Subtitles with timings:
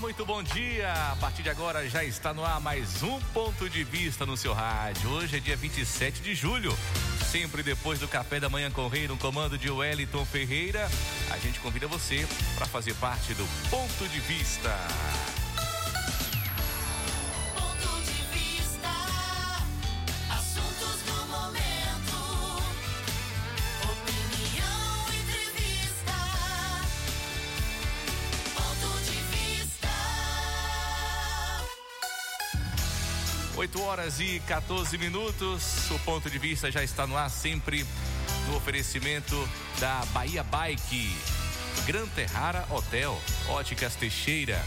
[0.00, 0.92] Muito bom dia.
[1.12, 4.52] A partir de agora já está no ar mais um ponto de vista no seu
[4.52, 5.08] rádio.
[5.10, 6.76] Hoje é dia 27 de julho.
[7.30, 10.90] Sempre depois do café da manhã rei, no comando de Wellington Ferreira,
[11.30, 12.26] a gente convida você
[12.56, 14.70] para fazer parte do ponto de vista.
[33.84, 35.90] Horas e 14 minutos.
[35.90, 37.86] O ponto de vista já está no ar, sempre
[38.48, 41.14] no oferecimento da Bahia Bike,
[41.86, 43.16] Gran Terrara Hotel,
[43.48, 44.60] Óticas Teixeira,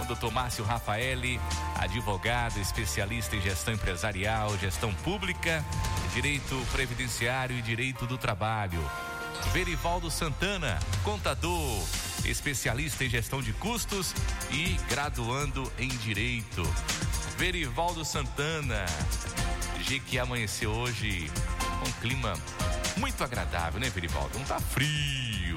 [0.00, 1.38] O doutor Márcio Rafaeli,
[1.78, 5.62] advogado, especialista em gestão empresarial, gestão pública,
[6.14, 8.82] direito previdenciário e direito do trabalho.
[9.52, 11.78] Verivaldo Santana, contador,
[12.24, 14.14] especialista em gestão de custos
[14.50, 16.62] e graduando em direito.
[17.36, 18.84] Verivaldo Santana,
[19.98, 21.28] Que amanheceu hoje
[21.80, 22.34] com um clima
[22.96, 24.38] muito agradável, né, Verivaldo?
[24.38, 25.56] Não tá frio,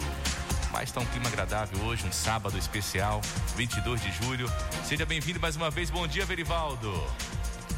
[0.72, 3.22] mas tá um clima agradável hoje, um sábado especial,
[3.56, 4.52] 22 de julho.
[4.86, 5.92] Seja bem-vindo mais uma vez.
[5.92, 6.92] Bom dia, Verivaldo.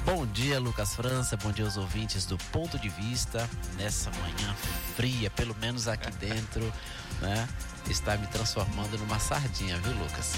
[0.05, 1.35] Bom dia, Lucas França.
[1.35, 3.49] Bom dia aos ouvintes do Ponto de Vista.
[3.75, 4.55] Nessa manhã
[4.95, 6.71] fria, pelo menos aqui dentro,
[7.19, 7.49] né?
[7.89, 10.35] Está me transformando numa sardinha, viu, Lucas?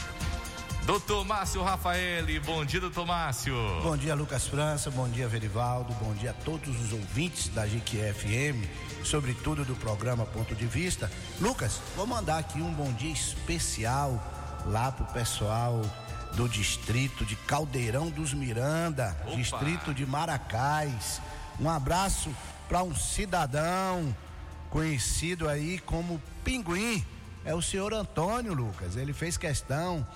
[0.88, 3.54] Doutor Márcio Rafaeli, bom dia, doutor Márcio.
[3.84, 4.90] Bom dia, Lucas França.
[4.90, 5.94] Bom dia, Verivaldo.
[5.96, 8.66] Bom dia a todos os ouvintes da GQFM,
[9.04, 11.12] sobretudo do programa Ponto de Vista.
[11.42, 14.18] Lucas, vou mandar aqui um bom dia especial
[14.66, 15.82] lá pro pessoal
[16.36, 19.36] do distrito de Caldeirão dos Miranda, Opa.
[19.36, 21.22] distrito de Maracás.
[21.60, 22.34] Um abraço
[22.70, 24.16] para um cidadão
[24.70, 27.06] conhecido aí como Pinguim.
[27.44, 28.96] É o senhor Antônio Lucas.
[28.96, 30.08] Ele fez questão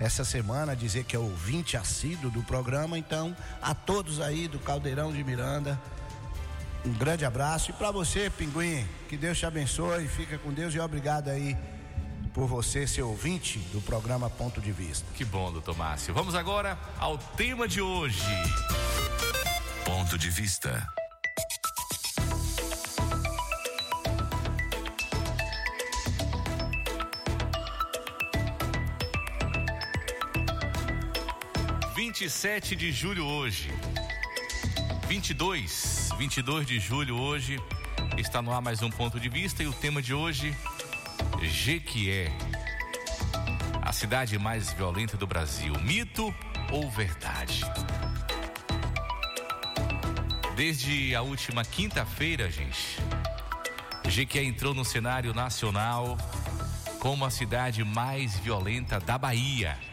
[0.00, 2.98] essa semana dizer que é ouvinte assíduo do programa.
[2.98, 5.80] Então, a todos aí do Caldeirão de Miranda,
[6.84, 7.70] um grande abraço.
[7.70, 10.08] E para você, Pinguim, que Deus te abençoe.
[10.08, 11.56] Fica com Deus e obrigado aí
[12.32, 15.06] por você ser ouvinte do programa Ponto de Vista.
[15.14, 16.14] Que bom, doutor Márcio.
[16.14, 18.24] Vamos agora ao tema de hoje.
[19.84, 20.86] Ponto de vista.
[32.20, 33.70] 27 de julho hoje.
[35.08, 37.58] 22, 22 de julho hoje.
[38.18, 40.54] Está no ar mais um ponto de vista e o tema de hoje,
[41.40, 42.30] Jequié.
[43.80, 46.34] A cidade mais violenta do Brasil, mito
[46.70, 47.62] ou verdade?
[50.54, 52.98] Desde a última quinta-feira, gente,
[54.06, 56.18] Jequié entrou no cenário nacional
[56.98, 59.89] como a cidade mais violenta da Bahia.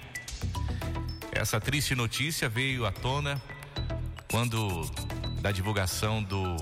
[1.38, 3.40] Essa triste notícia veio à tona
[4.28, 4.90] quando
[5.40, 6.58] da divulgação do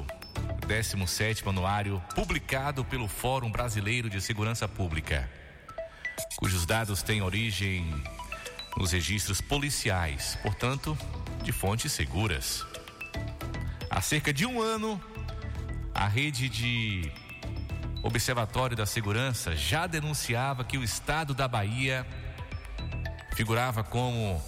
[0.68, 5.32] 17º anuário publicado pelo Fórum Brasileiro de Segurança Pública,
[6.36, 7.90] cujos dados têm origem
[8.76, 10.98] nos registros policiais, portanto,
[11.42, 12.66] de fontes seguras.
[13.90, 15.02] Há cerca de um ano,
[15.94, 17.10] a rede de
[18.04, 22.06] Observatório da Segurança já denunciava que o estado da Bahia
[23.36, 24.44] figurava como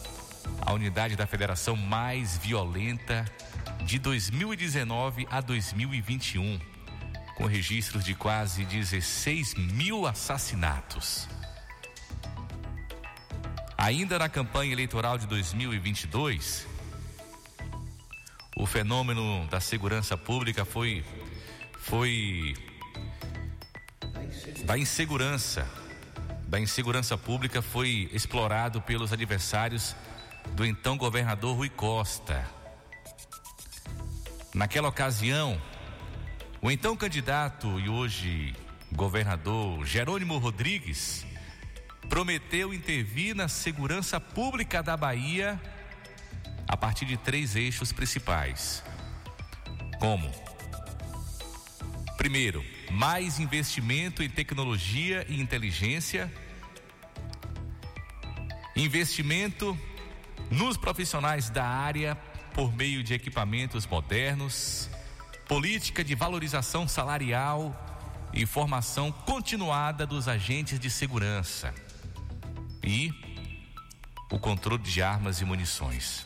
[0.68, 3.24] a unidade da federação mais violenta
[3.86, 6.60] de 2019 a 2021,
[7.38, 11.30] com registros de quase 16 mil assassinatos.
[13.78, 16.68] Ainda na campanha eleitoral de 2022,
[18.58, 21.06] o fenômeno da segurança pública foi
[21.80, 22.56] foi
[24.66, 25.66] da insegurança
[26.46, 29.96] da insegurança pública foi explorado pelos adversários
[30.54, 32.48] do então governador Rui Costa.
[34.54, 35.62] Naquela ocasião,
[36.62, 38.56] o então candidato e hoje
[38.92, 41.26] governador Jerônimo Rodrigues
[42.10, 45.62] prometeu intervir na segurança pública da Bahia
[46.68, 48.84] a partir de três eixos principais.
[50.00, 50.30] Como?
[52.18, 56.32] Primeiro, mais investimento em tecnologia e inteligência,
[58.76, 59.78] investimento
[60.50, 62.16] nos profissionais da área
[62.54, 64.90] por meio de equipamentos modernos,
[65.48, 67.76] política de valorização salarial
[68.34, 71.74] e formação continuada dos agentes de segurança
[72.84, 73.14] e
[74.32, 76.26] o controle de armas e munições.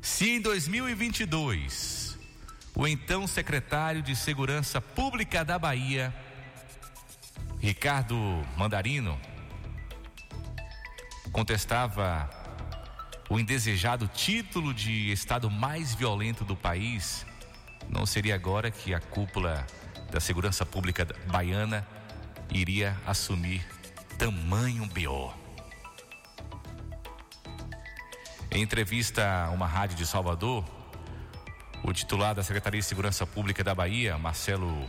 [0.00, 2.18] Se em 2022
[2.74, 6.14] o então secretário de Segurança Pública da Bahia,
[7.60, 8.16] Ricardo
[8.56, 9.20] Mandarino,
[11.30, 12.28] contestava
[13.32, 17.24] o indesejado título de estado mais violento do país,
[17.88, 19.66] não seria agora que a cúpula
[20.10, 21.88] da segurança pública baiana
[22.50, 23.66] iria assumir
[24.18, 25.32] tamanho BO.
[28.50, 30.62] Em entrevista a uma rádio de Salvador,
[31.82, 34.86] o titular da Secretaria de Segurança Pública da Bahia, Marcelo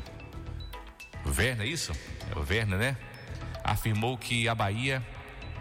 [1.26, 1.94] Werner, é isso?
[2.30, 2.98] É o Werner, né?
[3.64, 5.02] Afirmou que a Bahia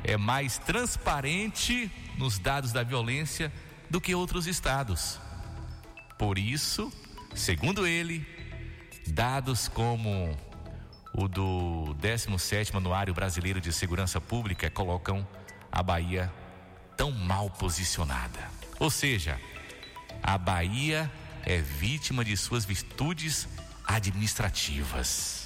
[0.05, 3.53] é mais transparente nos dados da violência
[3.89, 5.21] do que outros estados.
[6.19, 6.93] Por isso,
[7.35, 8.27] segundo ele,
[9.07, 10.37] dados como
[11.13, 15.27] o do 17º Anuário Brasileiro de Segurança Pública colocam
[15.71, 16.33] a Bahia
[16.97, 18.51] tão mal posicionada.
[18.79, 19.39] Ou seja,
[20.23, 21.11] a Bahia
[21.45, 23.49] é vítima de suas virtudes
[23.85, 25.42] administrativas.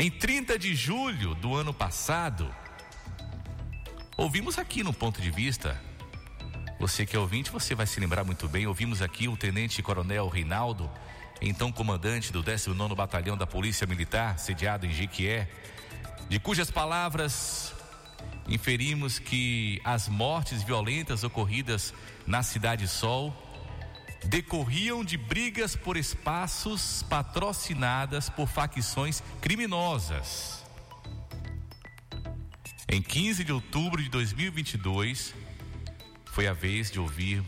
[0.00, 2.50] Em 30 de julho do ano passado,
[4.16, 5.78] ouvimos aqui no ponto de vista,
[6.78, 10.26] você que é ouvinte, você vai se lembrar muito bem, ouvimos aqui o Tenente Coronel
[10.26, 10.90] Reinaldo,
[11.38, 15.50] então comandante do 19º Batalhão da Polícia Militar, sediado em Jequié,
[16.30, 17.74] de cujas palavras
[18.48, 21.92] inferimos que as mortes violentas ocorridas
[22.26, 23.36] na Cidade Sol
[24.24, 30.64] decorriam de brigas por espaços patrocinadas por facções criminosas.
[32.88, 35.34] Em 15 de outubro de 2022,
[36.26, 37.42] foi a vez de ouvir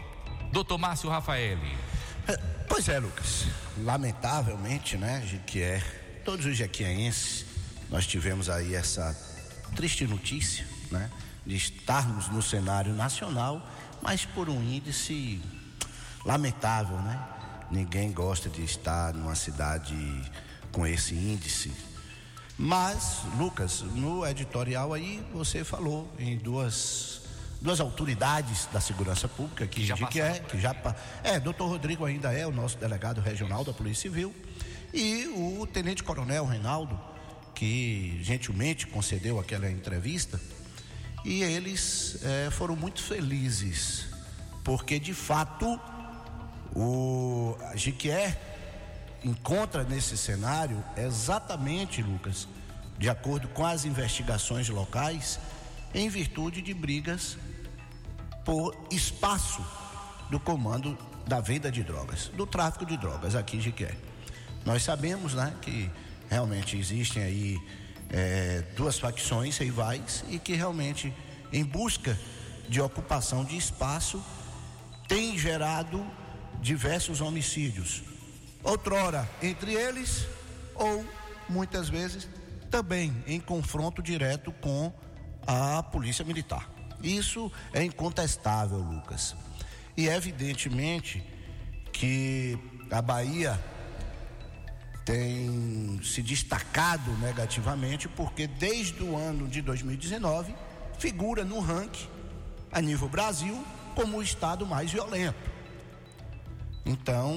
[0.52, 1.76] Doutor Márcio Rafaeli.
[2.26, 2.36] É,
[2.68, 3.46] Pois é, Lucas.
[3.78, 5.82] Lamentavelmente, né, Jequié,
[6.24, 7.46] todos os jequienses,
[7.90, 9.16] nós tivemos aí essa
[9.74, 11.10] triste notícia, né,
[11.46, 13.66] de estarmos no cenário nacional,
[14.02, 15.40] mas por um índice
[16.24, 17.18] lamentável, né?
[17.70, 19.96] Ninguém gosta de estar numa cidade
[20.70, 21.72] com esse índice.
[22.58, 27.22] Mas, Lucas, no editorial aí você falou em duas
[27.60, 30.74] duas autoridades da segurança pública que, já de que é que já
[31.24, 34.34] é, doutor Rodrigo ainda é o nosso delegado regional da Polícia Civil
[34.94, 36.98] e o tenente coronel Reinaldo
[37.54, 40.40] que gentilmente concedeu aquela entrevista
[41.24, 44.06] e eles eh, foram muito felizes
[44.62, 45.80] porque de fato
[46.76, 48.57] o Jequié
[49.24, 52.48] encontra nesse cenário é exatamente, Lucas,
[52.98, 55.38] de acordo com as investigações locais,
[55.94, 57.36] em virtude de brigas
[58.44, 59.64] por espaço
[60.30, 60.96] do comando
[61.26, 63.94] da venda de drogas, do tráfico de drogas aqui em Jiqué.
[64.64, 65.90] Nós sabemos, né, que
[66.28, 67.58] realmente existem aí
[68.10, 71.14] é, duas facções rivais e que realmente,
[71.52, 72.18] em busca
[72.68, 74.22] de ocupação de espaço,
[75.06, 76.04] tem gerado
[76.60, 78.02] diversos homicídios.
[78.62, 80.26] Outrora entre eles,
[80.74, 81.04] ou
[81.48, 82.28] muitas vezes
[82.70, 84.92] também em confronto direto com
[85.46, 86.68] a Polícia Militar.
[87.02, 89.34] Isso é incontestável, Lucas.
[89.96, 91.24] E evidentemente
[91.92, 92.58] que
[92.90, 93.58] a Bahia
[95.04, 100.54] tem se destacado negativamente porque desde o ano de 2019
[100.98, 102.06] figura no ranking
[102.70, 105.47] a nível Brasil como o estado mais violento.
[106.88, 107.36] Então,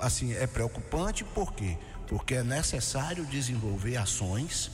[0.00, 1.76] assim, é preocupante por quê?
[2.06, 4.70] Porque é necessário desenvolver ações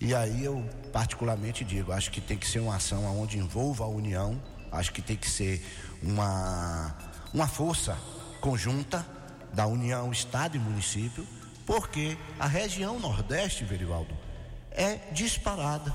[0.00, 3.86] e aí eu particularmente digo, acho que tem que ser uma ação onde envolva a
[3.86, 5.64] União, acho que tem que ser
[6.02, 6.92] uma,
[7.32, 7.96] uma força
[8.40, 9.06] conjunta
[9.52, 11.24] da União, Estado e município,
[11.64, 14.12] porque a região Nordeste, Verivaldo,
[14.72, 15.94] é disparada,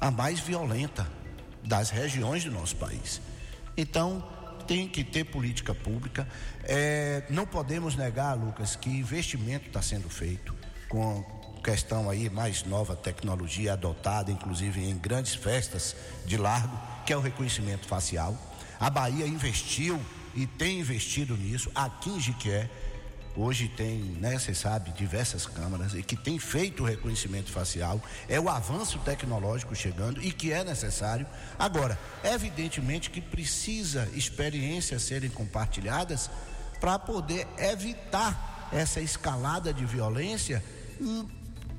[0.00, 1.06] a mais violenta
[1.62, 3.20] das regiões do nosso país.
[3.76, 4.24] Então,
[4.66, 6.26] tem que ter política pública.
[6.64, 10.54] É, não podemos negar, Lucas, que investimento está sendo feito
[10.88, 11.24] com
[11.62, 17.20] questão aí mais nova tecnologia adotada, inclusive em grandes festas de largo, que é o
[17.20, 18.36] reconhecimento facial.
[18.78, 20.00] A Bahia investiu
[20.34, 21.70] e tem investido nisso.
[21.74, 22.70] Aqui em Jiquié,
[23.36, 28.00] hoje tem, né, você sabe, diversas câmaras e que tem feito o reconhecimento facial.
[28.28, 31.26] É o avanço tecnológico chegando e que é necessário.
[31.58, 36.30] Agora, evidentemente que precisa experiências serem compartilhadas
[36.80, 40.64] para poder evitar essa escalada de violência
[41.00, 41.28] hum,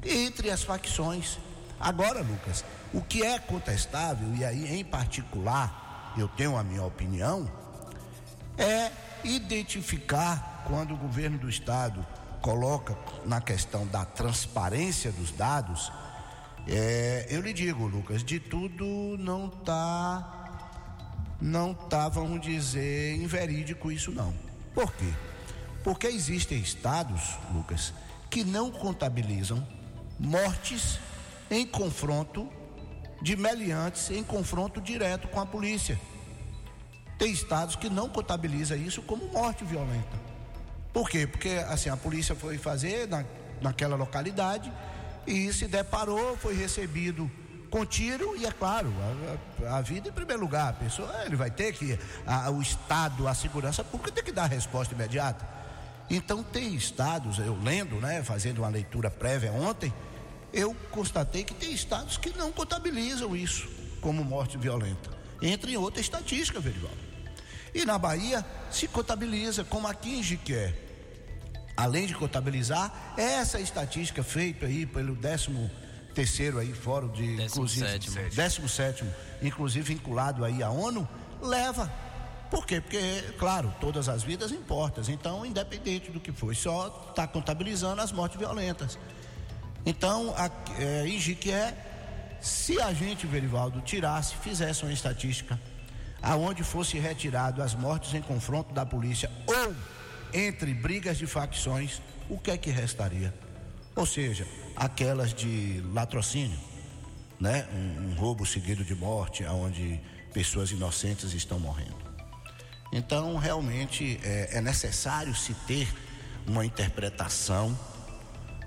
[0.03, 1.37] entre as facções.
[1.79, 7.49] Agora, Lucas, o que é contestável, e aí em particular eu tenho a minha opinião,
[8.57, 8.91] é
[9.23, 12.05] identificar quando o governo do estado
[12.41, 12.95] coloca
[13.25, 15.91] na questão da transparência dos dados,
[16.67, 18.85] é, eu lhe digo, Lucas, de tudo
[19.17, 24.33] não tá, não tá, vamos dizer, inverídico isso não.
[24.75, 25.11] Por quê?
[25.83, 27.93] Porque existem estados, Lucas,
[28.29, 29.65] que não contabilizam
[30.19, 30.99] mortes
[31.49, 32.51] em confronto
[33.21, 35.99] de meliantes, em confronto direto com a polícia.
[37.17, 40.36] Tem estados que não contabiliza isso como morte violenta.
[40.97, 41.27] Por quê?
[41.27, 43.23] Porque assim a polícia foi fazer na,
[43.61, 44.73] naquela localidade
[45.27, 47.29] e se deparou, foi recebido
[47.69, 48.91] com tiro e é claro
[49.63, 50.69] a, a- vida em primeiro lugar.
[50.69, 54.47] A pessoa ele vai ter que a- o estado, a segurança pública tem que dar
[54.47, 55.47] resposta imediata.
[56.09, 59.93] Então tem estados, eu lendo, né, fazendo uma leitura prévia ontem,
[60.51, 63.69] eu constatei que tem estados que não contabilizam isso
[64.01, 65.11] como morte violenta.
[65.43, 66.97] Entra em outra estatística, Verivaldo.
[67.71, 70.85] E na Bahia se contabiliza, como aqui em Jiqué.
[71.77, 75.69] Além de contabilizar, essa estatística feita aí pelo 13
[76.15, 78.15] terceiro aí fórum de Décimo inclusive sétimo.
[78.31, 79.05] 17
[79.43, 81.07] inclusive vinculado aí à ONU,
[81.39, 81.93] leva.
[82.49, 82.81] Por quê?
[82.81, 85.03] Porque, claro, todas as vidas importam.
[85.07, 88.97] Então, independente do que foi, só está contabilizando as mortes violentas.
[89.85, 91.77] Então, a, é, em Jiquié,
[92.41, 95.59] se a gente, Verivaldo, tirasse, fizesse uma estatística
[96.21, 99.75] aonde fosse retirado as mortes em confronto da polícia ou
[100.33, 103.33] entre brigas de facções, o que é que restaria?
[103.95, 106.59] Ou seja, aquelas de latrocínio,
[107.39, 107.67] né?
[107.73, 109.99] Um, um roubo seguido de morte, onde
[110.33, 111.97] pessoas inocentes estão morrendo.
[112.91, 115.87] Então, realmente é, é necessário se ter
[116.47, 117.77] uma interpretação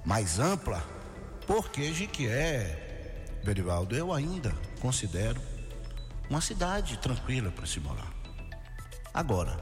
[0.05, 0.85] mais ampla,
[1.47, 5.40] porque Jiquié, Berivaldo, eu ainda considero
[6.29, 8.12] uma cidade tranquila para se morar.
[9.12, 9.59] Agora,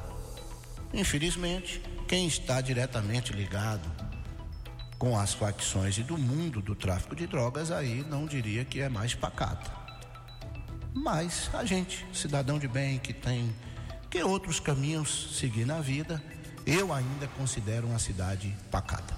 [0.93, 3.87] infelizmente, quem está diretamente ligado
[4.99, 8.89] com as facções e do mundo do tráfico de drogas, aí não diria que é
[8.89, 9.71] mais pacata.
[10.95, 13.55] Mas a gente, cidadão de bem, que tem
[14.11, 16.21] que outros caminhos seguir na vida,
[16.67, 19.15] eu ainda considero uma cidade pacata.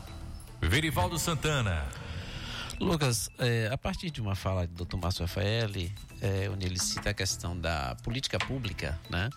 [0.61, 1.87] Verivaldo Santana.
[2.81, 4.97] Lucas, é, a partir de uma fala do Dr.
[4.97, 9.31] Márcio Rafaeli, é, onde ele cita a questão da política pública, né?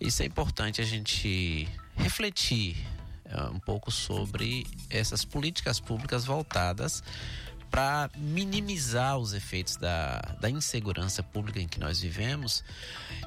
[0.00, 2.76] Isso é importante a gente refletir
[3.24, 7.02] é, um pouco sobre essas políticas públicas voltadas
[7.70, 12.62] para minimizar os efeitos da, da insegurança pública em que nós vivemos.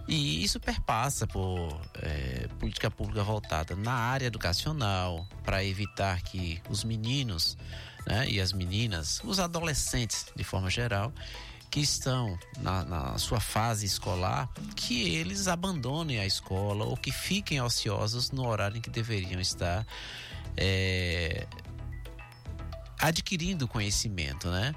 [0.08, 6.84] E isso perpassa por é, política pública voltada na área educacional, para evitar que os
[6.84, 7.58] meninos
[8.06, 11.12] né, e as meninas, os adolescentes de forma geral,
[11.76, 17.60] que estão na, na, sua fase escolar, que eles abandonem a escola ou que fiquem
[17.60, 19.86] ociosos no horário em que deveriam estar
[20.56, 21.46] é,
[22.98, 24.74] adquirindo conhecimento, né?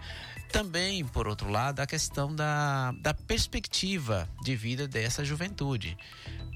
[0.51, 5.97] Também, por outro lado, a questão da, da perspectiva de vida dessa juventude.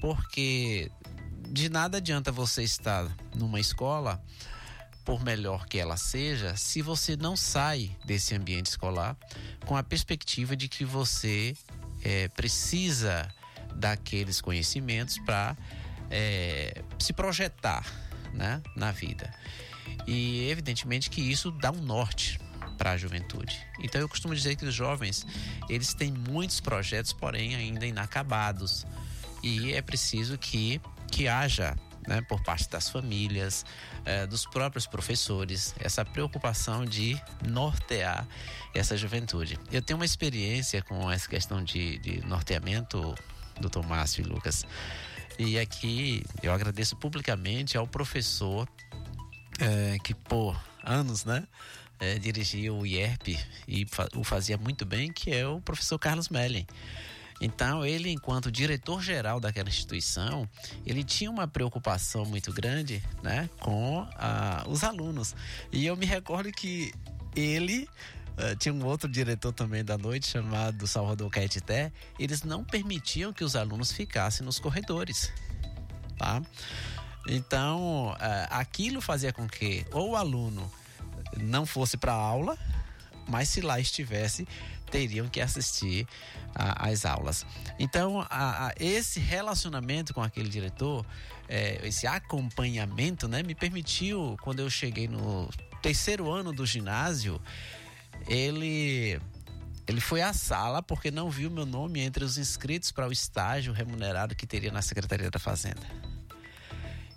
[0.01, 0.91] Porque
[1.47, 4.21] de nada adianta você estar numa escola,
[5.03, 9.17] por melhor que ela seja, se você não sai desse ambiente escolar
[9.65, 11.55] com a perspectiva de que você
[12.03, 13.27] é, precisa
[13.75, 15.57] daqueles conhecimentos para
[16.09, 17.85] é, se projetar
[18.33, 19.33] né, na vida.
[20.07, 22.39] E evidentemente que isso dá um norte
[22.77, 23.59] para a juventude.
[23.79, 25.25] Então eu costumo dizer que os jovens,
[25.69, 28.85] eles têm muitos projetos, porém ainda inacabados.
[29.41, 30.81] E é preciso que
[31.11, 31.75] que haja
[32.07, 33.65] né, por parte das famílias,
[34.05, 38.27] eh, dos próprios professores, essa preocupação de nortear
[38.73, 39.59] essa juventude.
[39.71, 43.15] Eu tenho uma experiência com essa questão de, de norteamento,
[43.59, 44.65] doutor Márcio e Lucas,
[45.37, 48.67] e aqui eu agradeço publicamente ao professor
[49.59, 51.47] eh, que por anos, né,
[51.99, 56.29] eh, dirigia o IERP e fa o fazia muito bem, que é o professor Carlos
[56.29, 56.67] Melling.
[57.43, 60.47] Então, ele, enquanto diretor-geral daquela instituição,
[60.85, 65.35] ele tinha uma preocupação muito grande né, com ah, os alunos.
[65.69, 66.93] E eu me recordo que
[67.35, 67.87] ele
[68.33, 73.43] Uh, tinha um outro diretor também da noite chamado Salvador Caetité, eles não permitiam que
[73.43, 75.31] os alunos ficassem nos corredores,
[76.17, 76.41] tá?
[77.27, 78.17] Então, uh,
[78.49, 80.67] aquilo fazia com que ou o aluno
[81.37, 82.57] não fosse para aula,
[83.27, 84.47] mas se lá estivesse,
[84.93, 86.07] teriam que assistir
[86.53, 87.47] às aulas.
[87.79, 91.03] Então, a, a, esse relacionamento com aquele diretor,
[91.49, 95.49] é, esse acompanhamento, né, me permitiu, quando eu cheguei no
[95.81, 97.41] terceiro ano do ginásio,
[98.27, 99.19] ele
[99.85, 103.73] ele foi à sala porque não viu meu nome entre os inscritos para o estágio
[103.73, 105.81] remunerado que teria na Secretaria da Fazenda.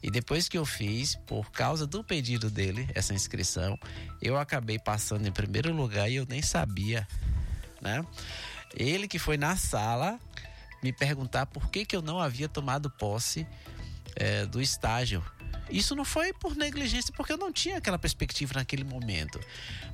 [0.03, 3.79] E depois que eu fiz, por causa do pedido dele, essa inscrição,
[4.21, 7.07] eu acabei passando em primeiro lugar e eu nem sabia,
[7.87, 8.05] né?
[8.75, 10.19] Ele que foi na sala
[10.83, 13.47] me perguntar por que, que eu não havia tomado posse
[14.17, 15.25] é, do estágio.
[15.71, 19.41] Isso não foi por negligência, porque eu não tinha aquela perspectiva naquele momento.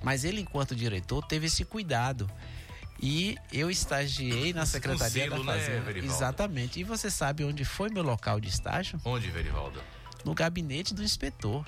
[0.03, 2.31] Mas ele, enquanto diretor, teve esse cuidado.
[3.01, 5.81] E eu estagiei na Secretaria selo, da né, Fazenda.
[5.81, 6.15] Verivaldo?
[6.15, 6.81] Exatamente.
[6.81, 9.01] E você sabe onde foi meu local de estágio?
[9.05, 9.83] Onde, Verivaldo?
[10.25, 11.67] No gabinete do inspetor.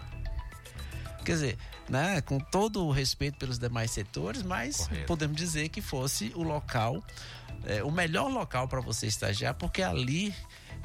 [1.24, 1.58] Quer dizer,
[1.88, 5.06] né, com todo o respeito pelos demais setores, mas Correto.
[5.06, 7.02] podemos dizer que fosse o local,
[7.64, 10.34] é, o melhor local para você estagiar, porque ali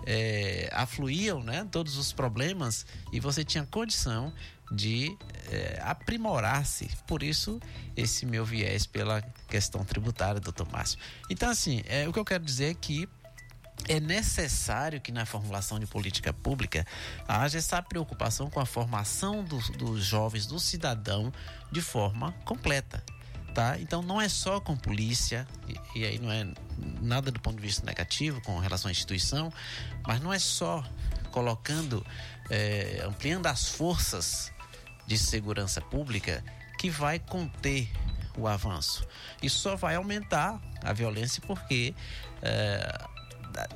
[0.06, 4.34] é, afluíam né, todos os problemas e você tinha condição
[4.72, 5.16] de
[5.52, 6.90] é, aprimorar-se.
[7.08, 7.60] Por isso,
[7.96, 11.00] esse meu viés pela questão tributária, doutor Márcio.
[11.30, 13.10] Então, assim, é, o que eu quero dizer é que
[13.88, 16.86] é necessário que na formulação de política pública
[17.28, 21.32] haja essa preocupação com a formação dos, jovens, do cidadão,
[21.72, 23.04] de forma completa.
[23.54, 23.80] Tá?
[23.80, 26.48] Então não é só com polícia, e, e aí não é
[27.02, 29.52] nada do ponto de vista negativo com relação à instituição,
[30.08, 30.84] mas não é só
[31.32, 32.06] colocando,
[32.50, 34.52] eh, ampliando as forças
[35.08, 36.44] de segurança pública
[36.78, 37.92] que vai conter
[38.38, 39.06] o avanço.
[39.42, 41.94] Isso só vai aumentar a violência porque
[42.42, 43.08] eh,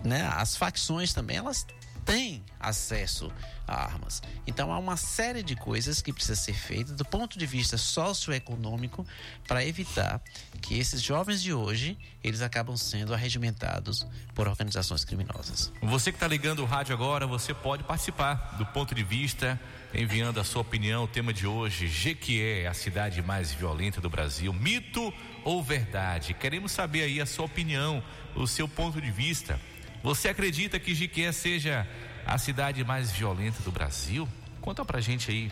[0.04, 1.66] né, as facções também elas
[2.06, 3.32] têm acesso
[3.68, 4.22] a armas.
[4.46, 9.06] Então há uma série de coisas que precisa ser feita do ponto de vista socioeconômico
[9.48, 10.22] para evitar
[10.62, 15.72] que esses jovens de hoje eles acabam sendo arregimentados por organizações criminosas.
[15.82, 19.60] Você que está ligando o rádio agora, você pode participar do ponto de vista,
[19.94, 21.04] enviando a sua opinião.
[21.04, 24.52] O tema de hoje, Jequié, a cidade mais violenta do Brasil.
[24.54, 26.34] Mito ou verdade?
[26.34, 28.04] Queremos saber aí a sua opinião,
[28.36, 29.60] o seu ponto de vista.
[30.02, 31.88] Você acredita que Jequié seja
[32.26, 34.28] a cidade mais violenta do Brasil?
[34.62, 35.50] Conta pra gente aí,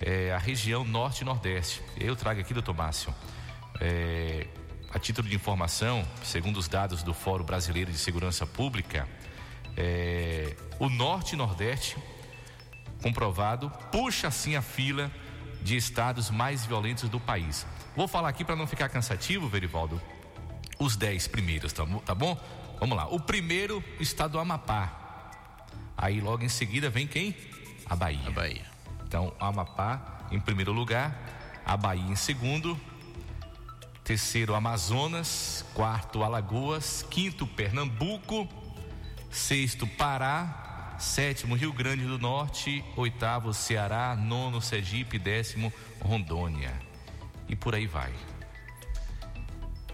[0.00, 1.80] é, a região norte e nordeste.
[1.98, 3.14] Eu trago aqui, doutor Márcio,
[3.80, 4.46] é,
[4.92, 9.08] a título de informação, segundo os dados do Fórum Brasileiro de Segurança Pública,
[9.76, 11.96] é, o norte e nordeste
[13.02, 15.10] comprovado, puxa assim a fila
[15.62, 17.66] de estados mais violentos do país.
[17.96, 20.00] Vou falar aqui para não ficar cansativo, Verivaldo,
[20.78, 22.38] os 10 primeiros, tá, bom- tá bom?
[22.78, 23.06] Vamos lá.
[23.08, 25.30] O primeiro está do Amapá.
[25.96, 27.34] Aí logo em seguida vem quem?
[27.86, 28.26] A Bahia.
[28.26, 28.66] A Bahia.
[29.06, 31.16] Então, Amapá em primeiro lugar,
[31.64, 32.78] a Bahia em segundo,
[34.04, 38.48] terceiro Amazonas, quarto Alagoas, quinto Pernambuco,
[39.30, 46.72] sexto Pará, sétimo Rio Grande do Norte, oitavo Ceará, nono Sergipe, décimo Rondônia.
[47.48, 48.12] E por aí vai.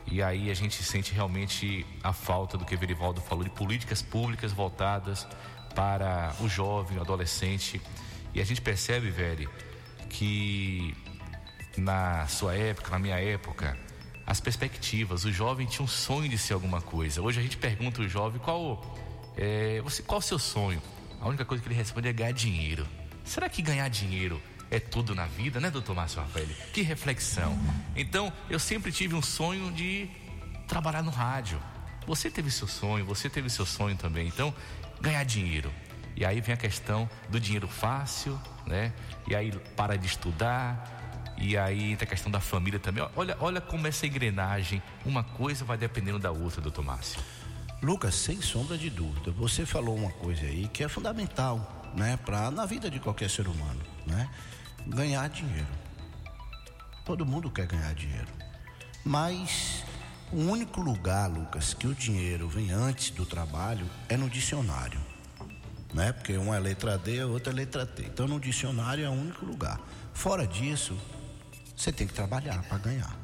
[0.07, 4.01] E aí a gente sente realmente a falta do que o Verivaldo falou de políticas
[4.01, 5.27] públicas voltadas
[5.75, 7.81] para o jovem, o adolescente.
[8.33, 9.51] E a gente percebe, velho,
[10.09, 10.97] que
[11.77, 13.77] na sua época, na minha época,
[14.29, 17.23] as perspectivas, o jovem tinha um sonho de ser alguma coisa.
[17.23, 18.85] Hoje a gente pergunta o jovem qual
[19.35, 20.83] é, você, qual o seu sonho?
[21.19, 22.87] A única coisa que ele responde é ganhar dinheiro.
[23.25, 24.39] Será que ganhar dinheiro
[24.71, 26.47] é tudo na vida, né, doutor Márcio Rafael?
[26.75, 27.59] Que reflexão.
[27.97, 30.11] Então, eu sempre tive um sonho de
[30.67, 31.59] trabalhar no rádio.
[32.07, 34.29] Você teve seu sonho, você teve seu sonho também.
[34.29, 34.55] Então,
[35.01, 35.73] ganhar dinheiro.
[36.15, 38.93] E aí vem a questão do dinheiro fácil, né?
[39.27, 40.98] E aí para de estudar.
[41.41, 43.07] E aí a questão da família também.
[43.15, 47.21] Olha, olha como essa engrenagem, uma coisa vai dependendo da outra, doutor Márcio.
[47.81, 52.51] Lucas, sem sombra de dúvida, você falou uma coisa aí que é fundamental, né, para
[52.51, 54.29] na vida de qualquer ser humano, né?
[54.85, 55.69] Ganhar dinheiro.
[57.05, 58.27] Todo mundo quer ganhar dinheiro.
[59.05, 59.85] Mas
[60.33, 65.01] o único lugar, Lucas, que o dinheiro vem antes do trabalho é no dicionário.
[65.95, 66.13] Né?
[66.13, 68.03] Porque uma é letra D, a outra é letra T.
[68.03, 69.81] Então no dicionário é o único lugar.
[70.13, 70.99] Fora disso,
[71.79, 73.17] você tem que trabalhar para ganhar.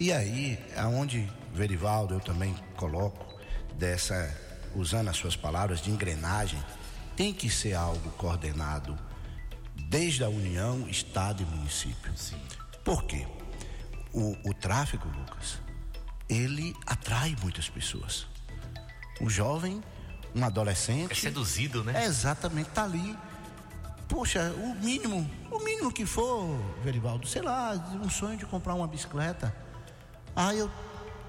[0.00, 3.38] E aí, aonde Verivaldo eu também coloco
[3.74, 4.34] dessa
[4.74, 6.62] usando as suas palavras de engrenagem,
[7.14, 8.98] tem que ser algo coordenado
[9.88, 12.10] desde a União, Estado e município.
[12.16, 12.40] Sim.
[12.82, 13.26] Por quê?
[14.12, 15.58] O, o tráfico, Lucas,
[16.28, 18.26] ele atrai muitas pessoas.
[19.20, 19.82] Um jovem,
[20.34, 21.12] um adolescente.
[21.12, 22.02] É seduzido, né?
[22.02, 23.16] É exatamente, tá ali.
[24.12, 26.46] Poxa, o mínimo, o mínimo que for,
[26.84, 27.72] Verivaldo, sei lá,
[28.04, 29.54] um sonho de comprar uma bicicleta.
[30.36, 30.70] Ah, eu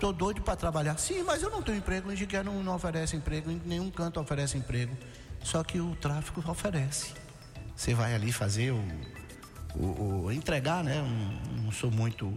[0.01, 0.97] tô doido para trabalhar.
[0.97, 4.19] Sim, mas eu não tenho emprego, o Engenheiro não, não oferece emprego, em nenhum canto
[4.19, 4.93] oferece emprego.
[5.41, 7.13] Só que o tráfico oferece.
[7.73, 8.83] Você vai ali fazer o,
[9.75, 11.01] o, o- entregar, né?
[11.01, 12.33] Um- Não sou muito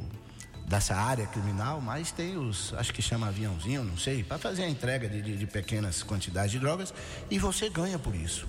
[0.64, 4.68] dessa área criminal, mas tem os, acho que chama aviãozinho, não sei, para fazer a
[4.68, 6.94] entrega de, de- de pequenas quantidades de drogas
[7.28, 8.46] e você ganha por isso.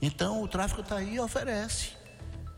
[0.00, 1.90] Então o tráfico está aí e oferece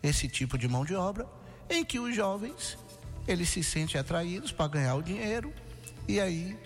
[0.03, 1.27] esse tipo de mão de obra
[1.69, 2.79] em que os jovens
[3.27, 5.53] eles se sentem atraídos para ganhar o dinheiro
[6.09, 6.59] e aí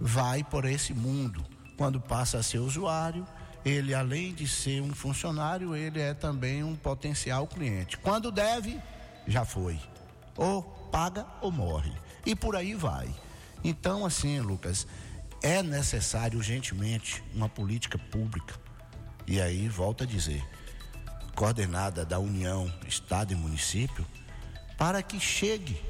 [0.00, 1.44] vai por esse mundo.
[1.76, 3.26] Quando passa a ser usuário,
[3.64, 7.96] ele além de ser um funcionário, ele é também um potencial cliente.
[7.98, 8.80] Quando deve,
[9.26, 9.78] já foi.
[10.36, 11.92] Ou paga ou morre.
[12.24, 13.08] E por aí vai.
[13.64, 14.86] Então, assim, Lucas,
[15.42, 18.54] é necessário urgentemente uma política pública.
[19.26, 20.44] E aí, volto a dizer,
[21.34, 24.06] coordenada da União, Estado e município,
[24.76, 25.80] para que chegue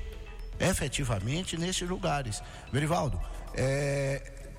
[0.60, 2.42] efetivamente nesses lugares.
[2.72, 3.20] Verivaldo,
[3.54, 4.50] é,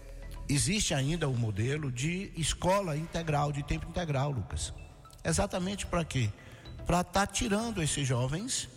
[0.50, 4.74] existe ainda o modelo de escola integral, de tempo integral, Lucas.
[5.24, 6.30] Exatamente para quê?
[6.86, 8.68] Para estar tirando esses jovens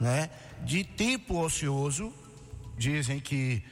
[0.00, 0.30] né,
[0.64, 2.12] de tempo ocioso.
[2.76, 3.64] Dizem que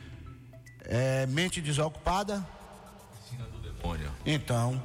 [0.86, 2.42] é, mente desocupada
[3.84, 4.82] Olha, então,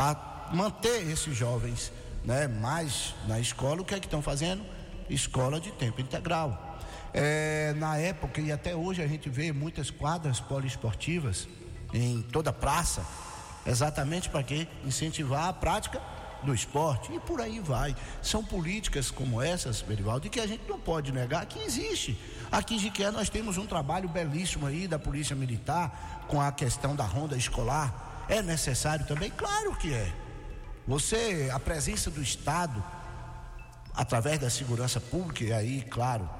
[0.00, 1.92] para manter esses jovens
[2.24, 4.64] né, mais na escola, o que é que estão fazendo?
[5.10, 6.78] Escola de tempo integral.
[7.12, 11.46] É, na época e até hoje a gente vê muitas quadras poliesportivas
[11.92, 13.04] em toda praça,
[13.66, 14.66] exatamente para quê?
[14.86, 16.00] Incentivar a prática
[16.42, 17.94] do esporte e por aí vai.
[18.22, 22.18] São políticas como essas, Berivaldo, que a gente não pode negar que existe.
[22.50, 26.96] Aqui em Jiquié nós temos um trabalho belíssimo aí da Polícia Militar com a questão
[26.96, 28.09] da ronda escolar.
[28.30, 29.28] É necessário também?
[29.28, 30.12] Claro que é.
[30.86, 32.82] Você, a presença do Estado,
[33.92, 36.30] através da segurança pública, e aí, claro,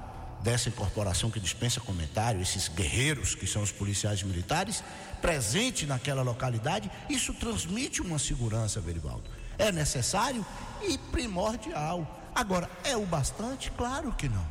[0.41, 4.81] dessa incorporação que dispensa comentário, esses guerreiros que são os policiais militares,
[5.21, 9.29] presente naquela localidade, isso transmite uma segurança, Verivaldo.
[9.57, 10.45] É necessário
[10.81, 12.31] e primordial.
[12.33, 13.69] Agora, é o bastante?
[13.71, 14.47] Claro que não.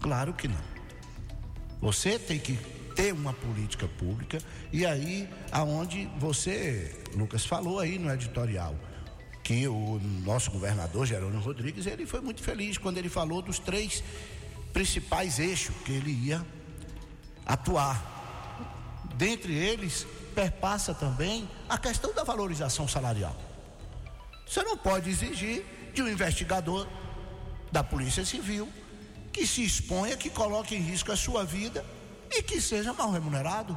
[0.00, 0.76] Claro que não.
[1.80, 2.58] Você tem que
[2.96, 4.38] ter uma política pública
[4.72, 8.74] e aí aonde você, Lucas, falou aí no editorial
[9.44, 14.02] que o nosso governador Jerônimo Rodrigues, ele foi muito feliz quando ele falou dos três
[14.72, 16.44] principais eixos que ele ia
[17.44, 18.14] atuar.
[19.14, 20.04] Dentre eles,
[20.34, 23.36] perpassa também a questão da valorização salarial.
[24.46, 26.88] Você não pode exigir de um investigador
[27.70, 28.68] da Polícia Civil
[29.32, 31.84] que se exponha, que coloque em risco a sua vida
[32.30, 33.76] e que seja mal remunerado.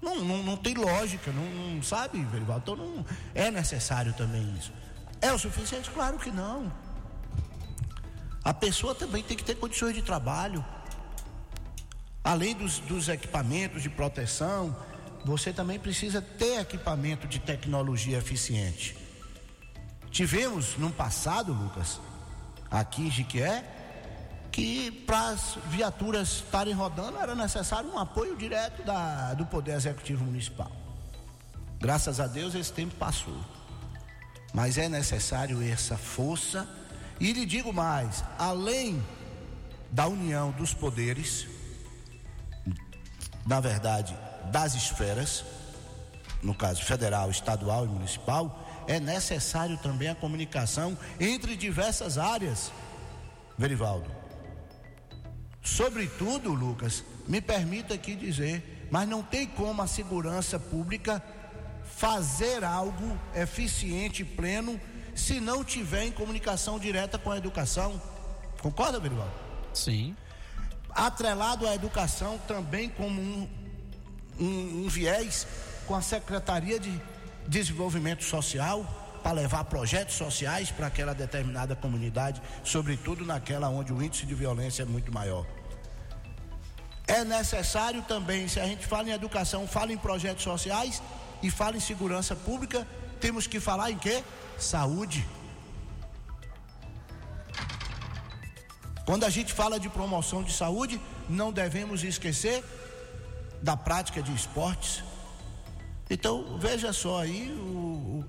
[0.00, 2.72] Não, não, não tem lógica, não, não sabe, Verivaldo?
[2.72, 4.72] Então não é necessário também isso.
[5.20, 5.90] É o suficiente?
[5.90, 6.72] Claro que não.
[8.44, 10.64] A pessoa também tem que ter condições de trabalho.
[12.24, 14.76] Além dos, dos equipamentos de proteção,
[15.24, 18.96] você também precisa ter equipamento de tecnologia eficiente.
[20.10, 22.00] Tivemos no passado, Lucas,
[22.70, 23.64] aqui em Jiquié,
[24.52, 30.22] que para as viaturas estarem rodando era necessário um apoio direto da, do Poder Executivo
[30.22, 30.70] Municipal.
[31.80, 33.40] Graças a Deus esse tempo passou.
[34.52, 36.68] Mas é necessário essa força,
[37.18, 39.02] e lhe digo mais: além
[39.90, 41.46] da união dos poderes,
[43.46, 44.14] na verdade,
[44.50, 45.44] das esferas,
[46.42, 52.70] no caso federal, estadual e municipal, é necessário também a comunicação entre diversas áreas.
[53.56, 54.21] Verivaldo.
[55.62, 61.22] Sobretudo, Lucas, me permita aqui dizer, mas não tem como a segurança pública
[61.96, 64.80] fazer algo eficiente e pleno
[65.14, 68.00] se não tiver em comunicação direta com a educação.
[68.60, 69.32] Concorda, Verivaldo?
[69.72, 70.16] Sim.
[70.90, 73.48] atrelado à educação também como um,
[74.38, 75.46] um, um viés
[75.86, 77.00] com a Secretaria de
[77.48, 84.26] Desenvolvimento Social para levar projetos sociais para aquela determinada comunidade, sobretudo naquela onde o índice
[84.26, 85.46] de violência é muito maior.
[87.06, 91.02] É necessário também, se a gente fala em educação, fala em projetos sociais
[91.42, 92.86] e fala em segurança pública,
[93.20, 94.22] temos que falar em quê?
[94.58, 95.26] Saúde.
[99.04, 102.64] Quando a gente fala de promoção de saúde, não devemos esquecer
[103.60, 105.02] da prática de esportes.
[106.08, 108.24] Então, veja só aí, o, o-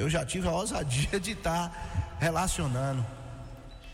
[0.00, 3.04] eu já tive a ousadia de estar relacionando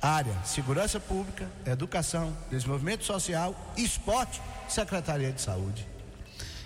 [0.00, 5.86] área segurança pública, educação, desenvolvimento social, esporte, Secretaria de Saúde.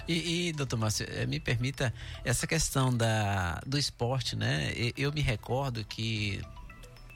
[0.09, 1.93] E, e, doutor Márcio, eh, me permita
[2.25, 4.73] essa questão da, do esporte, né?
[4.97, 6.43] Eu me recordo que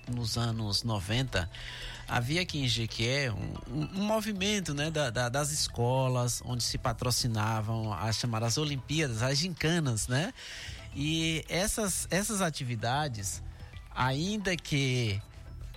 [0.09, 1.51] nos anos 90
[2.07, 6.77] havia aqui em Jequié um, um- um movimento né, da- da- das escolas onde se
[6.79, 10.33] patrocinavam as chamadas Olimpíadas, as gincanas, né?
[10.95, 13.43] E essas, essas atividades,
[13.95, 15.21] ainda que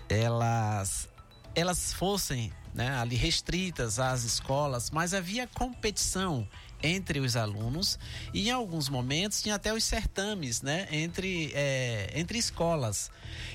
[0.10, 1.10] elas
[1.56, 6.48] elas fossem né, ali restritas às escolas, mas havia competição
[6.84, 7.98] entre os alunos
[8.32, 13.10] e em alguns momentos tinha até os certames né, entre, eh, entre escolas.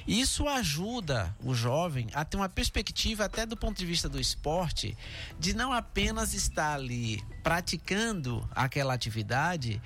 [0.04, 4.96] Isso ajuda o jovem a ter uma perspectiva, até do ponto de vista do esporte,
[5.38, 9.80] de não apenas estar ali praticando aquela atividade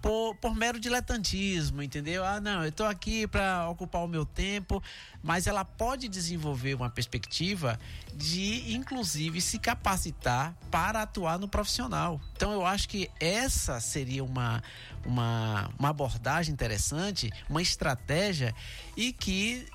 [0.00, 2.24] por, por mero diletantismo, entendeu?
[2.24, 4.82] Ah, não, eu estou aqui para ocupar o meu tempo,
[5.22, 7.78] mas ela pode desenvolver uma perspectiva
[8.14, 12.20] de, inclusive, se capacitar para atuar no profissional.
[12.34, 14.62] Então, eu acho que essa seria uma,
[15.04, 18.54] uma, uma abordagem interessante, uma estratégia
[18.96, 19.66] e que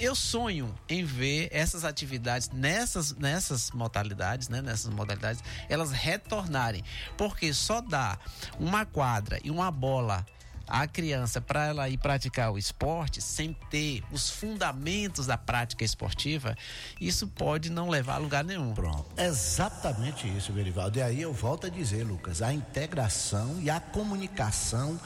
[0.00, 4.62] eu sonho em ver essas atividades nessas, nessas modalidades, né?
[4.62, 6.82] Nessas modalidades, elas retornarem.
[7.16, 8.18] Porque só dá
[8.58, 10.26] uma quadra e uma bola
[10.70, 16.56] à criança para ela ir praticar o esporte sem ter os fundamentos da prática esportiva,
[17.00, 18.72] isso pode não levar a lugar nenhum.
[18.72, 19.06] Pronto.
[19.16, 20.98] Exatamente isso, Verivaldo.
[20.98, 24.98] E aí eu volto a dizer, Lucas, a integração e a comunicação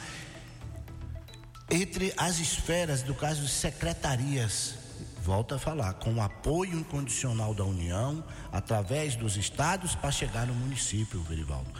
[1.70, 4.83] entre as esferas, do caso secretarias,
[5.24, 10.54] volto a falar, com o apoio incondicional da União, através dos estados, para chegar no
[10.54, 11.70] município, Verivaldo.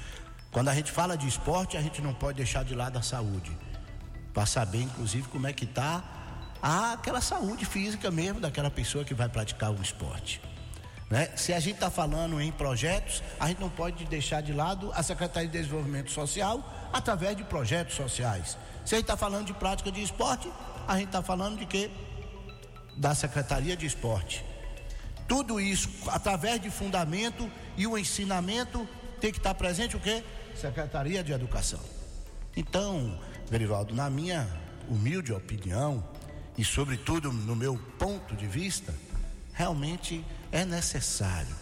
[0.51, 3.55] Quando a gente fala de esporte, a gente não pode deixar de lado a saúde,
[4.33, 6.03] para saber, inclusive, como é que está
[6.63, 10.41] aquela saúde física mesmo daquela pessoa que vai praticar o esporte.
[11.11, 11.29] Né?
[11.37, 15.03] Se a gente está falando em projetos, a gente não pode deixar de lado a
[15.03, 18.57] Secretaria de Desenvolvimento Social através de projetos sociais.
[18.87, 20.51] Se a gente está falando de prática de esporte,
[20.89, 21.91] a gente está falando de quê?
[22.97, 24.45] Da Secretaria de Esporte.
[25.27, 28.87] Tudo isso através de fundamento e o ensinamento
[29.21, 30.23] tem que estar presente o quê?
[30.55, 31.81] Secretaria de Educação.
[32.57, 33.19] Então,
[33.51, 34.47] Verivaldo, na minha
[34.89, 36.07] humilde opinião
[36.57, 38.95] e sobretudo no meu ponto de vista,
[39.53, 41.57] realmente é necessário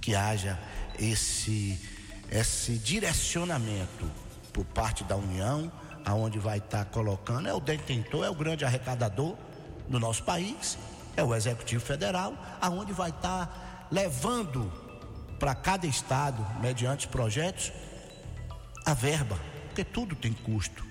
[0.00, 0.58] que haja
[0.98, 1.78] esse
[2.30, 4.10] esse direcionamento
[4.54, 5.70] por parte da União,
[6.02, 9.36] aonde vai estar colocando é o detentor, é o grande arrecadador
[9.88, 10.78] do nosso país,
[11.16, 14.72] é o Executivo Federal, aonde vai estar levando
[15.38, 17.72] para cada estado, mediante projetos,
[18.84, 20.84] a verba, porque tudo tem custo.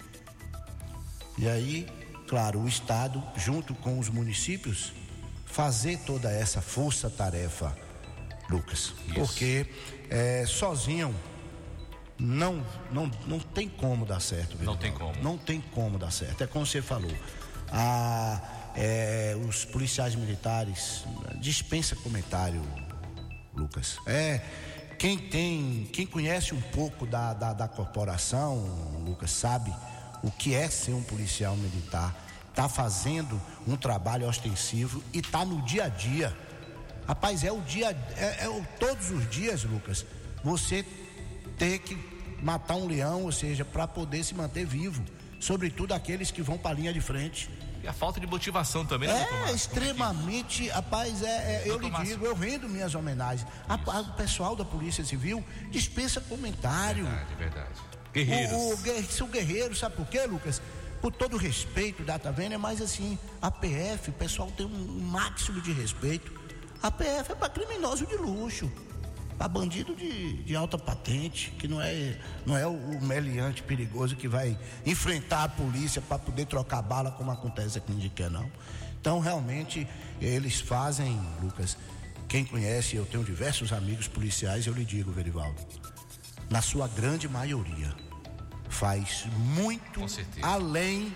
[1.38, 1.88] E aí,
[2.28, 4.94] claro, o Estado, junto com os municípios,
[5.46, 7.76] fazer toda essa força-tarefa,
[8.50, 8.94] Lucas.
[9.14, 9.66] Porque
[10.10, 11.16] é, sozinho
[12.20, 14.52] não, não, não tem como dar certo.
[14.62, 14.82] Não Verivaldo.
[14.82, 15.24] tem como.
[15.24, 16.44] Não tem como dar certo.
[16.44, 17.12] É como você falou.
[17.72, 18.40] A,
[18.76, 21.04] é, os policiais militares
[21.40, 22.62] dispensa comentário,
[23.54, 23.98] Lucas.
[24.06, 24.42] É
[25.02, 29.74] quem tem, quem conhece um pouco da, da, da corporação, Lucas, sabe
[30.22, 32.16] o que é ser um policial militar.
[32.54, 36.38] Tá fazendo um trabalho ostensivo e tá no dia a dia.
[37.08, 40.06] Rapaz, é o dia, é, é todos os dias, Lucas.
[40.44, 40.86] Você
[41.58, 41.98] ter que
[42.40, 45.04] matar um leão, ou seja, para poder se manter vivo.
[45.40, 47.50] Sobretudo aqueles que vão para a linha de frente.
[47.84, 52.26] E a falta de motivação também, né, É extremamente, rapaz, é, é, eu lhe digo,
[52.26, 53.48] eu rendo minhas homenagens.
[53.68, 57.06] A- a- o pessoal da Polícia Civil dispensa comentário.
[57.06, 57.70] Verdade, verdade.
[58.14, 58.54] Guerreiros.
[58.54, 60.62] O, o, são guerreiros, sabe por quê, Lucas?
[61.02, 65.60] Por todo o respeito da Tavena, mas assim, a PF, o pessoal tem um máximo
[65.62, 66.32] de respeito.
[66.84, 68.72] A PF é para criminoso de luxo,
[69.42, 74.16] para bandido de, de alta patente, que não é, não é o, o meliante perigoso
[74.16, 78.48] que vai enfrentar a polícia para poder trocar bala, como acontece aqui em Indiqué, não.
[79.00, 79.88] Então, realmente,
[80.22, 81.76] eles fazem, Lucas,
[82.28, 85.60] quem conhece, eu tenho diversos amigos policiais, eu lhe digo, Verivaldo,
[86.48, 87.96] na sua grande maioria,
[88.70, 89.26] faz
[89.56, 90.06] muito
[90.44, 91.12] além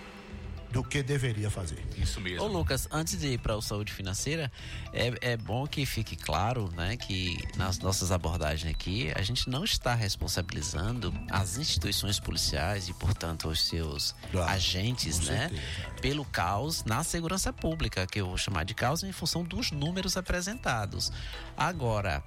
[0.75, 1.81] do que deveria fazer.
[1.95, 2.43] Isso mesmo.
[2.43, 4.51] Ô Lucas, antes de ir para o saúde financeira,
[4.91, 9.63] é, é bom que fique claro, né, que nas nossas abordagens aqui a gente não
[9.63, 15.61] está responsabilizando as instituições policiais e, portanto, os seus Claro, agentes, né, certeza.
[16.01, 20.17] pelo caos na segurança pública, que eu vou chamar de caos em função dos números
[20.17, 21.09] apresentados.
[21.55, 22.21] Agora,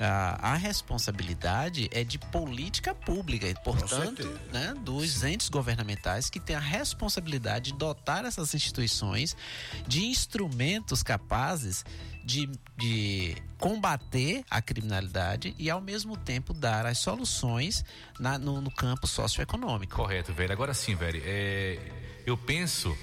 [0.00, 6.56] a, a responsabilidade é de política pública e, portanto, né, dos entes governamentais que têm
[6.56, 9.36] a responsabilidade de dotar essas instituições
[9.86, 11.84] de instrumentos capazes
[12.24, 17.84] de, de combater a criminalidade e, ao mesmo tempo, dar as soluções
[18.18, 19.96] na- no, no campo socioeconômico.
[19.96, 20.52] Correto, velho.
[20.52, 21.20] Agora sim, velho.
[21.24, 21.78] é,
[22.24, 22.96] eu penso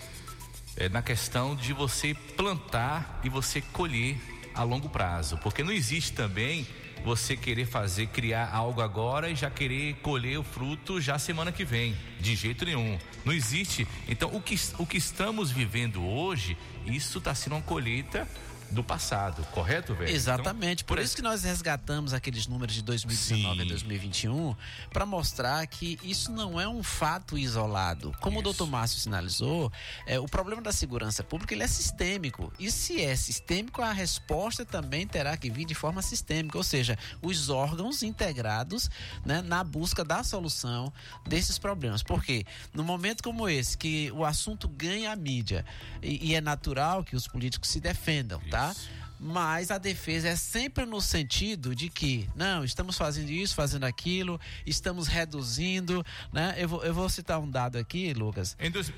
[0.78, 4.18] é, na questão de você plantar e você colher
[4.60, 5.38] a longo prazo.
[5.38, 6.68] Porque não existe também
[7.04, 11.64] você querer fazer, criar algo agora e já querer colher o fruto já semana que
[11.64, 11.96] vem.
[12.20, 13.00] De jeito nenhum.
[13.24, 13.88] Não existe.
[14.08, 18.28] Então, o que, o que estamos vivendo hoje, isso está sendo uma colheita
[18.72, 20.12] do passado, correto, velho?
[20.12, 20.84] Exatamente.
[20.84, 23.66] Então, Por isso que nós resgatamos aqueles números de 2019 Sim.
[23.66, 24.56] e 2021
[24.92, 28.14] para mostrar que isso não é um fato isolado.
[28.20, 28.44] Como o Isso.
[28.44, 29.72] doutor Márcio sinalizou,
[30.06, 32.54] é, o problema da segurança pública ele é sistêmico.
[32.60, 36.98] E se é sistêmico, a resposta também terá que vir de forma sistêmica, ou seja,
[37.22, 38.90] os órgãos integrados
[39.26, 40.94] né, na busca da solução
[41.28, 42.04] desses problemas.
[42.04, 45.66] Porque no momento como esse, que o assunto ganha a mídia
[46.02, 48.59] e, e é natural que os políticos se defendam, tá?
[48.72, 49.00] Isso.
[49.22, 54.40] Mas a defesa é sempre no sentido de que, não, estamos fazendo isso, fazendo aquilo,
[54.66, 56.56] estamos reduzindo, né?
[56.58, 58.56] Eu vou, eu vou citar um dado aqui, Lucas.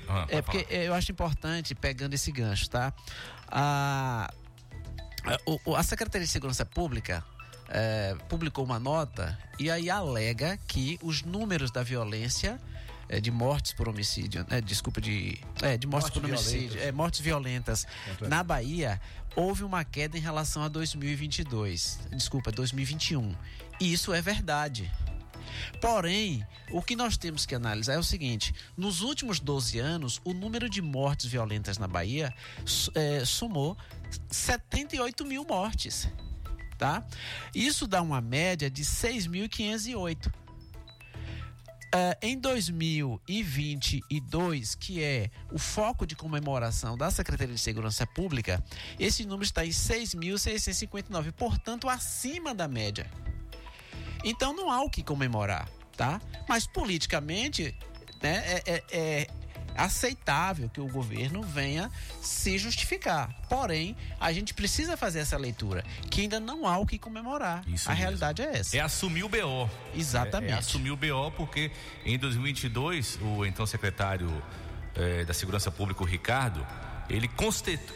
[0.08, 0.76] Ah, É porque falar.
[0.80, 2.92] eu acho importante, pegando esse gancho, tá?
[3.48, 4.32] A,
[5.24, 7.24] a, a Secretaria de Segurança Pública
[7.68, 12.60] eh, publicou uma nota e aí alega que os números da violência
[13.12, 16.88] eh, de mortes por homicídio, né, desculpa, de, é, de mortes Mortes por homicídio, violentas.
[16.88, 19.00] é, mortes violentas Contra- na Bahia,
[19.36, 23.34] houve uma queda em relação a 2022, desculpa, 2021.
[23.80, 24.90] E isso é verdade.
[25.80, 30.32] Porém, o que nós temos que analisar é o seguinte: nos últimos 12 anos, o
[30.32, 32.32] número de mortes violentas na Bahia
[32.64, 33.76] su- eh, somou
[34.30, 36.08] 78 mil mortes.
[36.78, 37.04] Tá?
[37.54, 40.32] Isso dá uma média de 6.508.
[41.94, 48.64] Eh, em 2022, que é o foco de comemoração da Secretaria de Segurança Pública,
[48.98, 53.10] esse número está em 6.659, portanto, acima da média.
[54.24, 56.18] Então não há o que comemorar, tá?
[56.48, 57.74] Mas politicamente
[58.22, 59.26] né, é, é- é
[59.76, 63.30] aceitável que o governo venha se justificar.
[63.48, 67.62] Porém, a gente precisa fazer essa leitura, que ainda não há o que comemorar.
[67.68, 68.02] Isso a mesmo.
[68.02, 68.76] realidade é essa.
[68.76, 69.68] É assumir o BO.
[69.94, 70.52] Exatamente.
[70.52, 71.70] É, é assumir o BO porque
[72.04, 74.30] em 2022 o então secretário
[74.94, 76.66] eh, da Segurança Pública, o Ricardo,
[77.08, 77.28] ele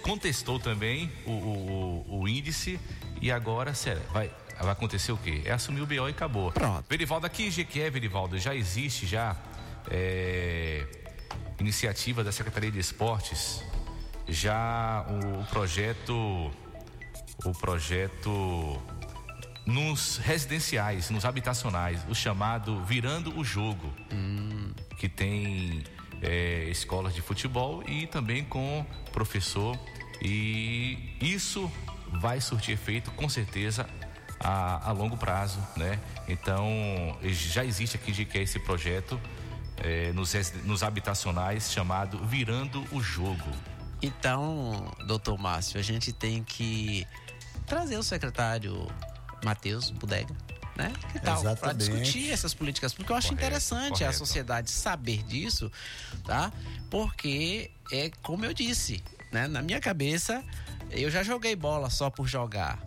[0.02, 2.78] contestou também o, o- o- índice
[3.20, 5.42] e agora, sério, vai, vai acontecer o quê?
[5.44, 6.50] É assumir o BO e acabou.
[6.52, 6.84] Pronto.
[6.88, 9.34] Verivaldo, aqui em Jequié, Verivaldo, já existe já
[9.90, 10.86] eh,
[11.58, 13.62] iniciativa da Secretaria de Esportes,
[14.28, 16.50] já o projeto
[17.44, 18.80] o projeto
[19.66, 23.92] nos residenciais, nos habitacionais, o chamado Virando o Jogo,
[24.96, 25.84] que tem
[26.22, 29.78] é, escolas de futebol e também com professor.
[30.22, 31.70] E isso
[32.20, 33.86] vai surtir efeito, com certeza,
[34.40, 35.98] a, a longo prazo, né?
[36.28, 36.64] Então,
[37.22, 39.20] já existe aqui de que é esse projeto
[39.78, 40.32] eh, nos,
[40.64, 43.50] nos habitacionais chamado Virando o Jogo.
[44.02, 47.06] Então, doutor Márcio, a gente tem que
[47.66, 48.86] trazer o secretário
[49.44, 50.34] Matheus Budega,
[50.76, 50.92] né?
[51.12, 51.42] Que tal?
[51.56, 54.18] Para discutir essas políticas, porque eu acho Correto, interessante a correto.
[54.18, 55.70] sociedade saber disso,
[56.24, 56.52] tá?
[56.90, 59.02] Porque é como eu disse,
[59.32, 59.48] né?
[59.48, 60.44] Na minha cabeça,
[60.90, 62.78] eu já joguei bola só por jogar.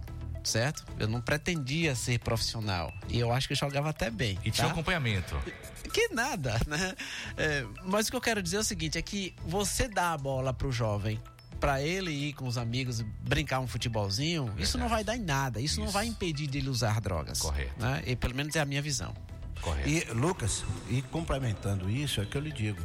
[0.41, 0.85] Certo?
[0.97, 2.93] Eu não pretendia ser profissional.
[3.09, 4.39] E eu acho que eu jogava até bem.
[4.43, 4.71] E tinha tá?
[4.71, 5.35] acompanhamento.
[5.91, 6.95] Que nada, né?
[7.37, 10.17] É, mas o que eu quero dizer é o seguinte: é que você dá a
[10.17, 11.21] bola pro jovem,
[11.59, 15.59] pra ele ir com os amigos brincar um futebolzinho, isso não vai dar em nada.
[15.59, 15.93] Isso, não Isso.
[15.93, 17.39] vai impedir dele usar drogas.
[17.39, 17.73] Correto.
[17.77, 18.03] Né?
[18.05, 19.13] E pelo menos é a minha visão.
[19.61, 19.89] Correto.
[19.89, 22.81] E, Lucas, e complementando isso, é que eu lhe digo: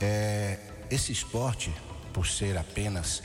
[0.00, 0.58] é,
[0.90, 1.72] esse esporte,
[2.12, 3.22] por ser apenas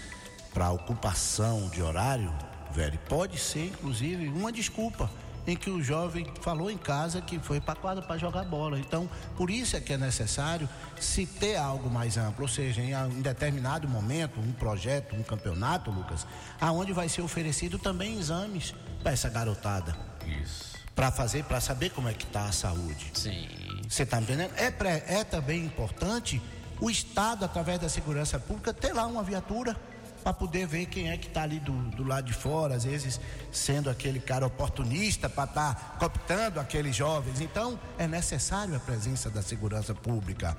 [0.53, 2.33] para ocupação de horário,
[2.71, 5.09] velho, pode ser inclusive uma desculpa
[5.47, 8.79] em que o jovem falou em casa que foi para quadra para jogar bola.
[8.79, 10.67] Então, por isso é que é necessário
[10.99, 15.91] se ter algo mais amplo, ou seja, em um determinado momento, um projeto, um campeonato,
[15.91, 16.25] Lucas,
[16.59, 18.73] aonde vai ser oferecido também exames
[19.03, 19.95] para essa garotada,
[20.41, 20.73] Isso.
[20.95, 23.11] para fazer, para saber como é que está a saúde.
[23.13, 23.47] Sim.
[23.87, 24.51] Você está entendendo?
[24.57, 26.41] É, pré- é também importante
[26.81, 29.77] o Estado, através da segurança pública, ter lá uma viatura
[30.25, 33.21] para poder ver quem é que está ali do, do lado de fora, às vezes
[33.51, 37.41] sendo aquele cara oportunista para estar cooptando aqueles jovens.
[37.41, 40.57] Então, é necessário a presença da segurança pública.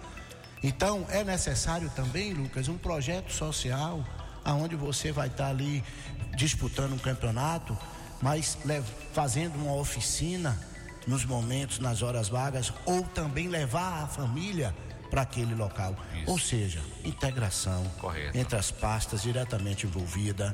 [0.63, 4.05] Então, é necessário também, Lucas, um projeto social
[4.45, 5.83] aonde você vai estar ali
[6.37, 7.77] disputando um campeonato,
[8.23, 8.57] mas
[9.13, 10.57] fazendo uma oficina
[11.09, 14.73] nos momentos, nas horas vagas, ou também levar a família
[15.17, 15.97] para aquele local.
[16.15, 16.31] Isso.
[16.31, 18.37] Ou seja, integração Correto.
[18.37, 20.53] entre as pastas diretamente envolvidas.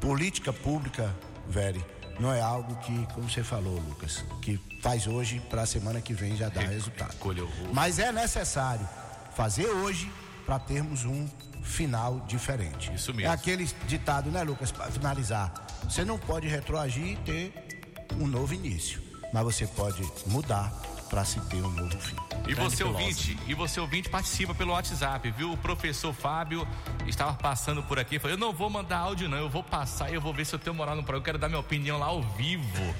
[0.00, 1.12] Política pública,
[1.48, 1.84] velho,
[2.20, 6.14] não é algo que, como você falou, Lucas, que faz hoje para a semana que
[6.14, 7.10] vem já dá resultado.
[7.10, 8.88] Recolheu o- Mas é necessário
[9.34, 10.08] fazer hoje
[10.46, 11.26] para termos um
[11.64, 12.92] final diferente.
[12.94, 13.28] Isso mesmo.
[13.28, 15.52] É aquele ditado, né, Lucas, para finalizar.
[15.82, 17.52] Você não pode retroagir e ter
[18.14, 20.72] um novo início, mas você pode mudar
[21.08, 22.16] para se ter um novo fim.
[22.46, 23.02] E Grande você filósofo.
[23.02, 25.52] ouvinte, e você ouvinte participa pelo WhatsApp, viu?
[25.52, 26.66] O professor Fábio
[27.06, 30.14] estava passando por aqui, falou: "Eu não vou mandar áudio não, eu vou passar e
[30.14, 32.06] eu vou ver se eu tenho moral no programa, eu quero dar minha opinião lá
[32.06, 32.94] ao vivo".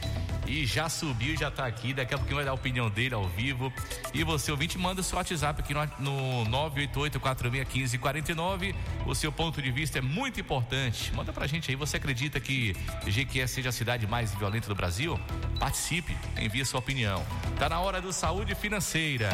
[0.49, 3.29] E já subiu, já tá aqui, daqui a pouquinho vai dar a opinião dele ao
[3.29, 3.71] vivo.
[4.15, 8.75] E você ouvinte manda o seu WhatsApp aqui no, no 988-461549.
[9.07, 11.15] O seu ponto de vista é muito importante.
[11.15, 12.75] Manda pra gente aí, você acredita que
[13.07, 15.21] Jequié seja a cidade mais violenta do Brasil?
[15.61, 17.23] Participe, envie sua opinião.
[17.59, 19.29] Tá na hora do saúde financeira.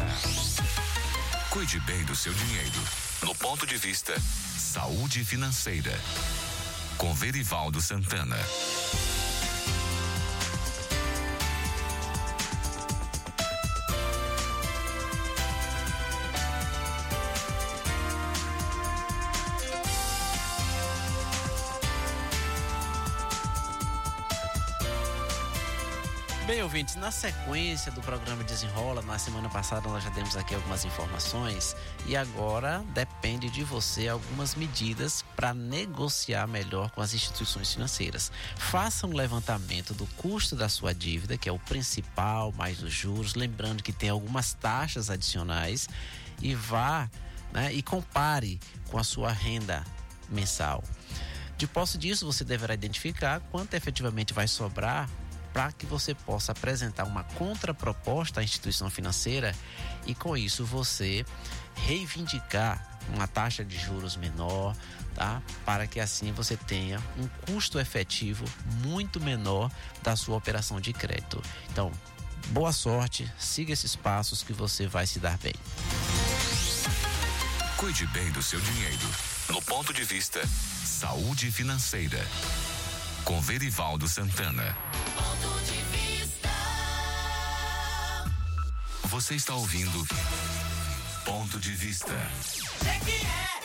[1.49, 2.83] Cuide bem do seu dinheiro.
[3.23, 4.19] No ponto de vista
[4.75, 5.97] Saúde Financeira.
[6.99, 8.37] Com Verivaldo Santana.
[26.65, 31.77] Ouvintes, na sequência do programa Desenrola, na semana passada nós já demos aqui algumas informações
[32.07, 38.33] e agora depende de você algumas medidas para negociar melhor com as instituições financeiras.
[38.57, 43.35] Faça um levantamento do custo da sua dívida, que é o principal, mais os juros,
[43.35, 45.87] lembrando que tem algumas taxas adicionais
[46.41, 47.11] e vá
[47.53, 48.59] né, e compare
[48.89, 49.85] com a sua renda
[50.31, 50.83] mensal.
[51.59, 55.11] De posse disso, você deverá identificar quanto efetivamente vai sobrar
[55.55, 59.55] para que você possa apresentar uma contraproposta à instituição financeira
[60.05, 61.25] e com isso você
[61.77, 64.75] reivindicar uma taxa de juros menor,
[65.15, 65.41] tá?
[65.65, 68.45] Para que assim você tenha um custo efetivo
[68.83, 69.71] muito menor
[70.03, 71.41] da sua operação de crédito.
[71.71, 71.93] Então,
[72.49, 75.55] boa sorte, siga esses passos que você vai se dar bem.
[77.77, 79.09] Cuide bem do seu dinheiro.
[79.51, 80.45] No ponto de vista
[80.85, 82.19] Saúde Financeira.
[83.25, 84.77] Com Verivaldo Santana.
[85.17, 86.49] Ponto de vista.
[89.05, 90.07] Você está ouvindo
[91.25, 92.13] Ponto de Vista.
[92.13, 93.64] A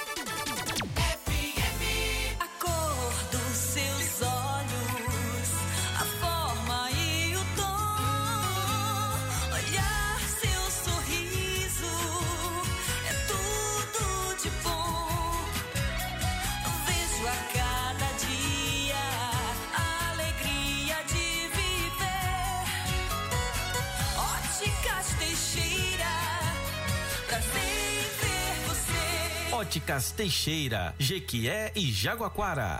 [29.59, 32.79] Óticas Teixeira, Jequié e Jaguaquara.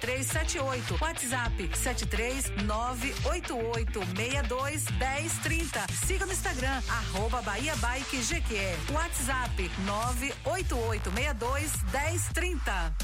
[0.00, 0.98] 6378.
[1.00, 5.86] WhatsApp 73 988 62 1030.
[6.06, 8.76] Siga no Instagram, arroba Bahia Bike Jequié.
[8.92, 12.94] WhatsApp 988 62 1030.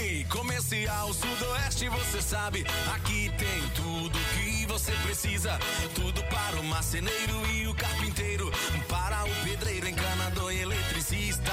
[0.00, 2.64] Ei, Comercial Sudoeste, você sabe,
[2.94, 5.58] aqui tem tudo que você precisa.
[5.94, 8.50] Tudo para o marceneiro e o carpinteiro,
[8.88, 11.52] para o pedreiro, encanador e eletricista.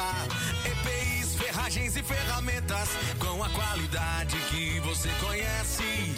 [1.51, 2.89] Ferragens e ferramentas
[3.19, 6.15] com a qualidade que você conhece.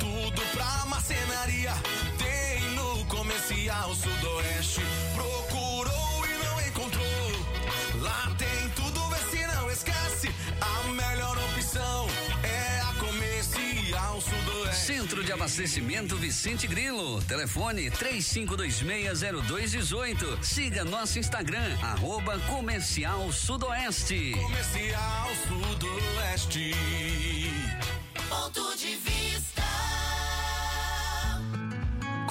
[0.00, 1.70] Tudo pra marcenaria
[2.16, 4.80] tem no Comercial Sudoeste.
[15.34, 17.20] Abastecimento Vicente Grilo.
[17.26, 20.38] Telefone 35260218.
[20.40, 24.30] Siga nosso Instagram, arroba Comercial Sudoeste.
[24.30, 26.72] Comercial Sudoeste.
[28.28, 29.13] Ponto de vista.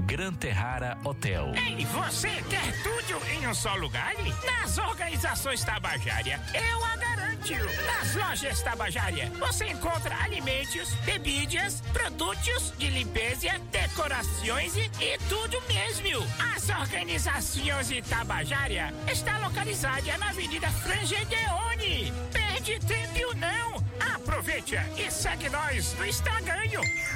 [0.00, 1.52] Gran Terrara Hotel.
[1.54, 4.14] Ei, você quer tudo em um só lugar?
[4.44, 7.54] Nas organizações Tabajara, eu a garanto.
[7.86, 16.26] Nas lojas Tabajara, você encontra alimentos, bebidas, produtos de limpeza, decorações e, tudo mesmo.
[16.54, 22.12] As organizações Tabajara está localizada na Avenida Frangedeone.
[22.32, 23.84] Perde tempo não.
[24.14, 26.56] Aproveite e segue nós no Instagram.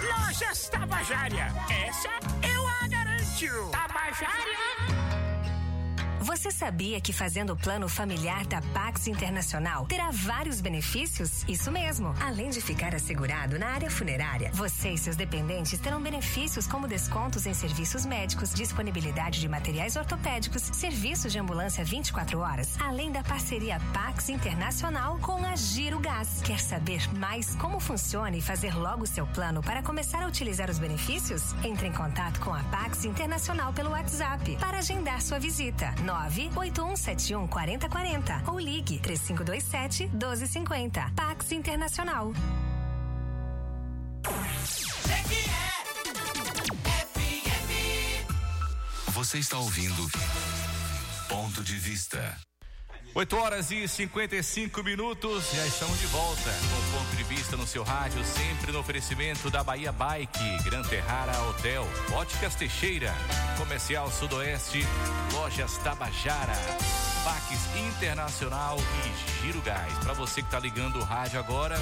[0.03, 1.53] Lojas Tabajara.
[1.87, 2.09] Essa
[2.55, 2.60] eu
[3.41, 3.70] a garanto.
[3.70, 5.30] Tabajara.
[6.21, 11.45] Você sabia que fazendo o plano familiar da Pax Internacional terá vários benefícios?
[11.49, 12.14] Isso mesmo.
[12.21, 17.47] Além de ficar assegurado na área funerária, você e seus dependentes terão benefícios como descontos
[17.47, 23.81] em serviços médicos, disponibilidade de materiais ortopédicos, serviços de ambulância 24 horas, além da parceria
[23.95, 26.43] Pax Internacional com a Giro Gás.
[26.45, 30.79] Quer saber mais como funciona e fazer logo seu plano para começar a utilizar os
[30.79, 31.55] benefícios?
[31.64, 35.95] Entre em contato com a Pax Internacional pelo WhatsApp para agendar sua visita.
[36.11, 41.13] 98171 4040 ou ligue 3527 1250.
[41.15, 42.33] Pax Internacional.
[49.09, 50.09] Você está ouvindo
[51.29, 52.49] Ponto de Vista.
[53.13, 57.83] 8 horas e 55 minutos, já estamos de volta com ponto de vista no seu
[57.83, 63.13] rádio, sempre no oferecimento da Bahia Bike, Gran Terrara Hotel, Óticas Teixeira,
[63.59, 64.87] Comercial Sudoeste,
[65.33, 66.55] Lojas Tabajara,
[67.25, 67.59] Paques
[67.89, 69.93] Internacional e Giro Gás.
[70.05, 71.77] Para você que está ligando o rádio agora,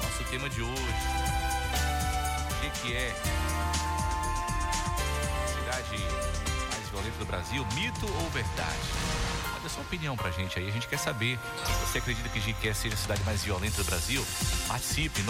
[0.00, 0.94] nosso tema de hoje,
[2.50, 3.12] o que, que é
[5.58, 5.98] cidade
[6.70, 9.11] mais violenta do Brasil, mito ou verdade?
[9.62, 11.38] Manda sua opinião pra gente aí, a gente quer saber.
[11.86, 14.20] Você acredita que Jiqué seja a cidade mais violenta do Brasil?
[14.66, 15.22] Participe,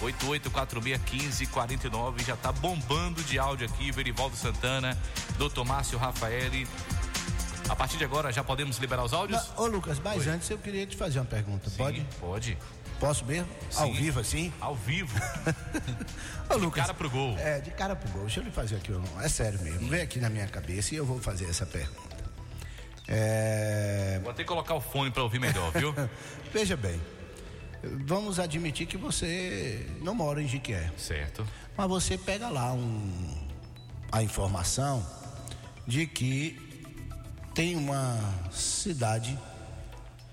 [0.00, 2.24] 988461549.
[2.24, 4.96] Já tá bombando de áudio aqui, Verivaldo Santana,
[5.36, 5.66] Dr.
[5.66, 6.66] Márcio Rafaeli.
[7.68, 9.50] A partir de agora já podemos liberar os áudios?
[9.54, 10.32] Ô Lucas, mas Oi.
[10.32, 12.06] antes eu queria te fazer uma pergunta, Sim, pode?
[12.18, 12.56] Pode.
[12.98, 13.46] Posso mesmo?
[13.76, 13.92] Ao Sim.
[13.92, 14.50] vivo assim?
[14.58, 15.14] Ao vivo.
[16.48, 17.36] Ô, Lucas, cara pro gol.
[17.36, 18.22] É, de cara pro gol.
[18.22, 19.86] Deixa eu lhe fazer aqui, é sério mesmo.
[19.88, 22.07] Vem aqui na minha cabeça e eu vou fazer essa pergunta.
[23.08, 25.94] É, Vou até colocar o fone pra ouvir melhor, viu?
[26.52, 27.00] veja bem,
[28.04, 30.92] vamos admitir que você não mora em Jiquié.
[30.96, 31.46] certo.
[31.76, 33.48] Mas você pega lá um,
[34.12, 35.04] a informação
[35.86, 36.84] de que
[37.54, 38.18] tem uma
[38.50, 39.38] cidade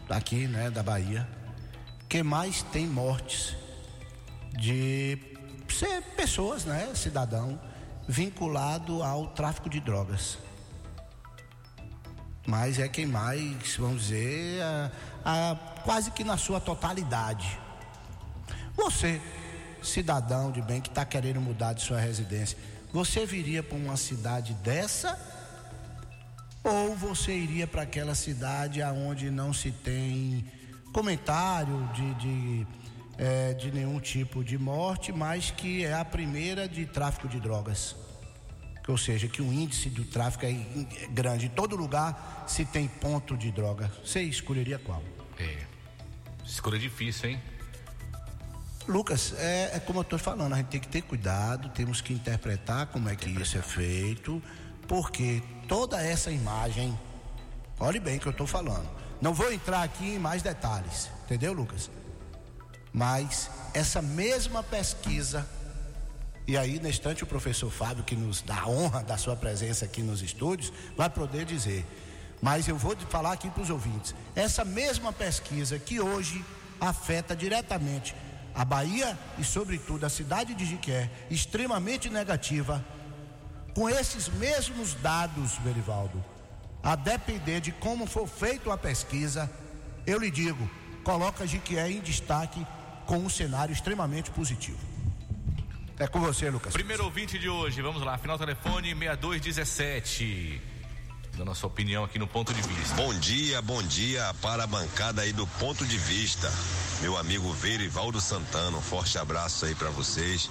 [0.09, 1.27] aqui, né, da Bahia,
[2.09, 3.55] que mais tem mortes
[4.59, 5.17] de
[6.15, 7.59] pessoas, né, cidadão,
[8.07, 10.37] vinculado ao tráfico de drogas.
[12.45, 14.91] Mas é quem mais, vamos dizer, a,
[15.25, 17.59] a, quase que na sua totalidade.
[18.75, 19.21] Você,
[19.81, 22.57] cidadão de bem que está querendo mudar de sua residência,
[22.93, 25.19] você viria para uma cidade dessa?
[26.63, 30.45] Ou você iria para aquela cidade aonde não se tem
[30.93, 32.67] comentário de, de,
[33.17, 37.95] é, de nenhum tipo de morte, mas que é a primeira de tráfico de drogas?
[38.87, 40.53] Ou seja, que o índice do tráfico é
[41.09, 41.47] grande.
[41.47, 43.91] Em todo lugar se tem ponto de droga.
[44.03, 45.03] Você escolheria qual?
[45.39, 45.63] É.
[46.45, 47.41] Escolha difícil, hein?
[48.87, 52.13] Lucas, é, é como eu estou falando, a gente tem que ter cuidado, temos que
[52.13, 54.41] interpretar como é que isso é feito,
[54.87, 56.97] porque toda essa imagem,
[57.79, 58.87] olhe bem o que eu estou falando.
[59.19, 61.89] Não vou entrar aqui em mais detalhes, entendeu, Lucas?
[62.93, 65.49] Mas essa mesma pesquisa
[66.47, 69.85] e aí, na instante, o professor Fábio, que nos dá a honra da sua presença
[69.85, 71.85] aqui nos estúdios, vai poder dizer.
[72.39, 74.13] Mas eu vou falar aqui para os ouvintes.
[74.35, 76.45] Essa mesma pesquisa que hoje
[76.79, 78.15] afeta diretamente
[78.53, 82.85] a Bahia e, sobretudo, a cidade de Jiqué, extremamente negativa,
[83.73, 86.23] com esses mesmos dados, Berivaldo,
[86.83, 89.51] a depender de como for feita a pesquisa,
[90.05, 90.69] eu lhe digo,
[91.03, 92.65] coloca Jiqué em destaque
[93.07, 94.94] com um cenário extremamente positivo.
[95.97, 96.73] É com você, Lucas.
[96.73, 100.61] Primeiro ouvinte de hoje, vamos lá, final telefone 6217.
[101.37, 102.95] Dando a sua opinião aqui no ponto de vista.
[102.95, 106.51] Bom dia, bom dia para a bancada aí do ponto de vista.
[107.01, 110.49] Meu amigo Verivaldo Santana, um forte abraço aí para vocês.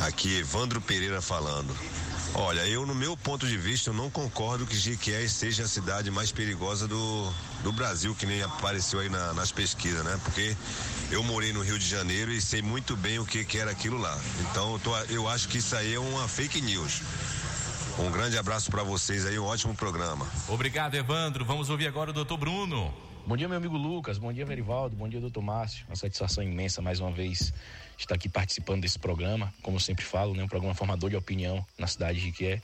[0.00, 1.76] Aqui Evandro Pereira falando.
[2.34, 6.10] Olha, eu no meu ponto de vista eu não concordo que Jequié seja a cidade
[6.10, 7.30] mais perigosa do,
[7.62, 10.18] do Brasil, que nem apareceu aí na, nas pesquisas, né?
[10.24, 10.56] Porque
[11.10, 13.98] eu morei no Rio de Janeiro e sei muito bem o que, que era aquilo
[13.98, 14.18] lá.
[14.40, 17.02] Então eu, tô, eu acho que isso aí é uma fake news.
[17.98, 20.26] Um grande abraço para vocês aí, um ótimo programa.
[20.48, 21.44] Obrigado, Evandro.
[21.44, 22.92] Vamos ouvir agora o doutor Bruno.
[23.26, 24.16] Bom dia, meu amigo Lucas.
[24.16, 24.96] Bom dia, Verivaldo.
[24.96, 25.84] Bom dia, doutor Márcio.
[25.86, 27.52] Uma satisfação imensa mais uma vez
[27.98, 29.52] estar aqui participando desse programa.
[29.62, 32.62] Como eu sempre falo, né, um programa formador de opinião na cidade de que é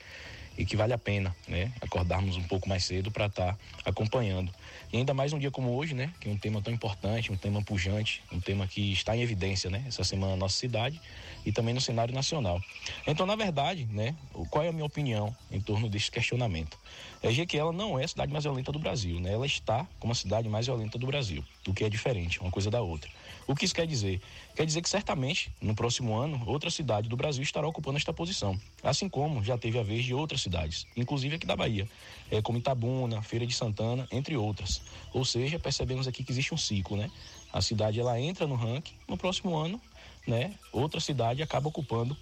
[0.57, 4.53] e que vale a pena, né, acordarmos um pouco mais cedo para estar tá acompanhando.
[4.91, 7.37] E ainda mais um dia como hoje, né, que é um tema tão importante, um
[7.37, 10.99] tema pujante, um tema que está em evidência, né, essa semana na nossa cidade
[11.45, 12.59] e também no cenário nacional.
[13.07, 14.15] Então, na verdade, né,
[14.51, 16.79] qual é a minha opinião em torno desse questionamento?
[17.23, 19.33] É que ela não é a cidade mais violenta do Brasil, né?
[19.33, 22.71] Ela está como a cidade mais violenta do Brasil, o que é diferente, uma coisa
[22.71, 23.11] da outra.
[23.47, 24.21] O que isso quer dizer?
[24.55, 28.59] Quer dizer que certamente, no próximo ano, outra cidade do Brasil estará ocupando esta posição.
[28.83, 31.89] Assim como já teve a vez de outras cidades, inclusive aqui da Bahia,
[32.31, 34.78] é, como Itabuna, Feira de Santana, entre outras.
[35.13, 37.11] Ou seja, percebemos aqui que existe um ciclo, né?
[37.53, 39.81] A cidade ela entra no ranking, no próximo ano,
[40.27, 42.17] né, outra cidade acaba ocupando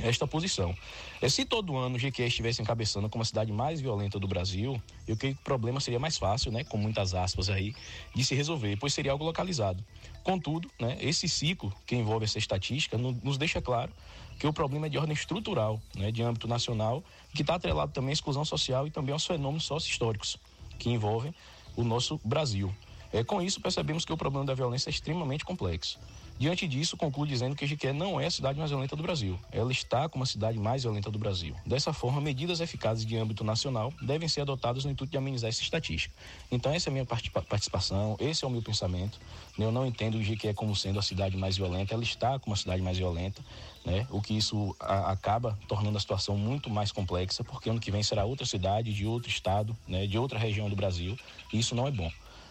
[0.00, 0.76] esta posição.
[1.20, 4.80] É, se todo ano o GQ estivesse encabeçando como a cidade mais violenta do Brasil,
[5.08, 7.74] eu creio que o problema seria mais fácil, né, com muitas aspas aí,
[8.14, 9.84] de se resolver, pois seria algo localizado.
[10.22, 13.92] Contudo, né, esse ciclo que envolve essa estatística nos deixa claro
[14.38, 17.02] que o problema é de ordem estrutural, né, de âmbito nacional,
[17.34, 20.36] que está atrelado também à exclusão social e também aos fenômenos sócio-históricos
[20.78, 21.34] que envolvem
[21.78, 22.74] o nosso Brasil.
[23.12, 25.98] É, com isso, percebemos que o problema da violência é extremamente complexo.
[26.38, 29.36] Diante disso, concluo dizendo que Jiqué não é a cidade mais violenta do Brasil.
[29.50, 31.52] Ela está como a cidade mais violenta do Brasil.
[31.66, 35.62] Dessa forma, medidas eficazes de âmbito nacional devem ser adotadas no intuito de amenizar essa
[35.62, 36.14] estatística.
[36.48, 39.18] Então, essa é a minha participação, esse é o meu pensamento.
[39.58, 42.80] Eu não entendo Jiqué como sendo a cidade mais violenta, ela está como a cidade
[42.80, 43.44] mais violenta,
[43.84, 44.06] né?
[44.08, 48.04] o que isso a, acaba tornando a situação muito mais complexa, porque ano que vem
[48.04, 50.06] será outra cidade, de outro estado, né?
[50.06, 51.18] de outra região do Brasil,
[51.52, 52.08] e isso não é bom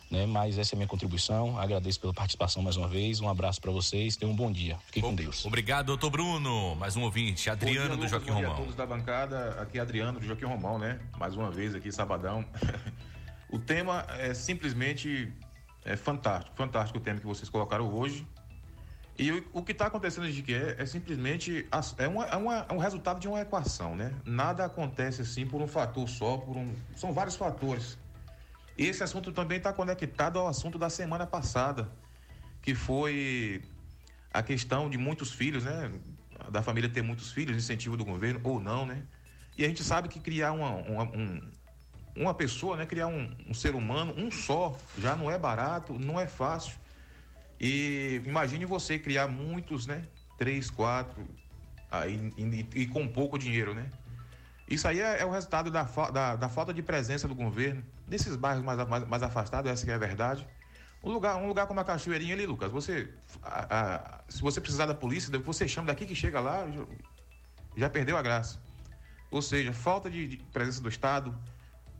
[0.09, 0.25] né?
[0.25, 1.59] Mas essa é a minha contribuição.
[1.59, 3.19] Agradeço pela participação mais uma vez.
[3.19, 4.15] Um abraço para vocês.
[4.15, 4.77] Tenham um bom dia.
[4.85, 5.45] Fiquem com Deus.
[5.45, 6.75] Obrigado, doutor Bruno.
[6.75, 7.49] Mais um ouvinte.
[7.49, 8.41] Adriano dia, do Joaquim Romão.
[8.41, 9.61] Bom dia a todos da bancada.
[9.61, 10.99] Aqui é Adriano do Joaquim Romão, né?
[11.17, 12.45] Mais uma vez aqui, sabadão.
[13.49, 15.33] o tema é simplesmente
[15.83, 16.55] é fantástico.
[16.55, 18.25] Fantástico o tema que vocês colocaram hoje.
[19.19, 22.65] E o, o que está acontecendo de que é, é simplesmente é, uma, é, uma,
[22.69, 24.13] é um resultado de uma equação, né?
[24.23, 27.97] Nada acontece assim por um fator só, por um, são vários fatores
[28.85, 31.89] esse assunto também está conectado ao assunto da semana passada,
[32.61, 33.63] que foi
[34.31, 35.91] a questão de muitos filhos, né?
[36.51, 39.03] Da família ter muitos filhos, incentivo do governo ou não, né?
[39.57, 41.41] E a gente sabe que criar uma, uma, um,
[42.15, 42.85] uma pessoa, né?
[42.85, 46.75] Criar um, um ser humano, um só, já não é barato, não é fácil.
[47.59, 50.03] E imagine você criar muitos, né?
[50.37, 51.27] Três, quatro,
[51.89, 53.89] aí, e, e com pouco dinheiro, né?
[54.67, 58.35] Isso aí é, é o resultado da, da, da, falta de presença do governo nesses
[58.35, 60.45] bairros mais, mais, mais, afastados, essa é a verdade.
[61.01, 63.09] Um lugar, um lugar como a Cachoeirinha ali, Lucas, você,
[63.41, 66.85] a, a, se você precisar da polícia, você chama daqui que chega lá, já,
[67.77, 68.59] já perdeu a graça.
[69.31, 71.37] Ou seja, falta de, de presença do Estado,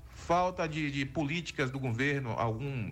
[0.10, 2.92] falta de, de políticas do governo, algum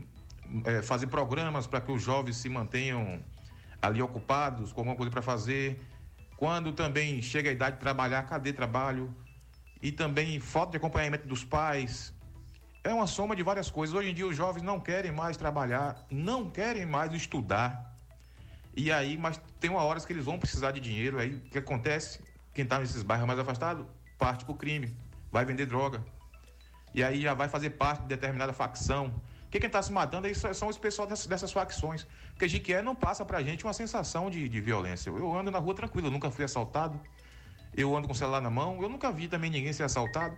[0.63, 3.21] é, fazer programas para que os jovens se mantenham
[3.81, 5.81] ali ocupados com alguma coisa para fazer.
[6.37, 9.13] Quando também chega a idade de trabalhar, cadê trabalho?
[9.85, 12.11] E também falta de acompanhamento dos pais.
[12.83, 13.95] É uma soma de várias coisas.
[13.95, 17.95] Hoje em dia os jovens não querem mais trabalhar, não querem mais estudar.
[18.75, 21.19] E aí, mas tem uma hora que eles vão precisar de dinheiro.
[21.19, 22.19] Aí o que acontece?
[22.51, 23.85] Quem está nesses bairros mais afastados
[24.17, 24.97] parte para o crime,
[25.31, 26.03] vai vender droga.
[26.91, 29.13] E aí já vai fazer parte de determinada facção.
[29.43, 32.07] Porque quem está se matando aí são os pessoal dessas, dessas facções.
[32.31, 35.11] Porque Jiquié não passa pra gente uma sensação de, de violência.
[35.11, 36.99] Eu ando na rua tranquilo, eu nunca fui assaltado.
[37.75, 40.37] Eu ando com o celular na mão, eu nunca vi também ninguém ser assaltado.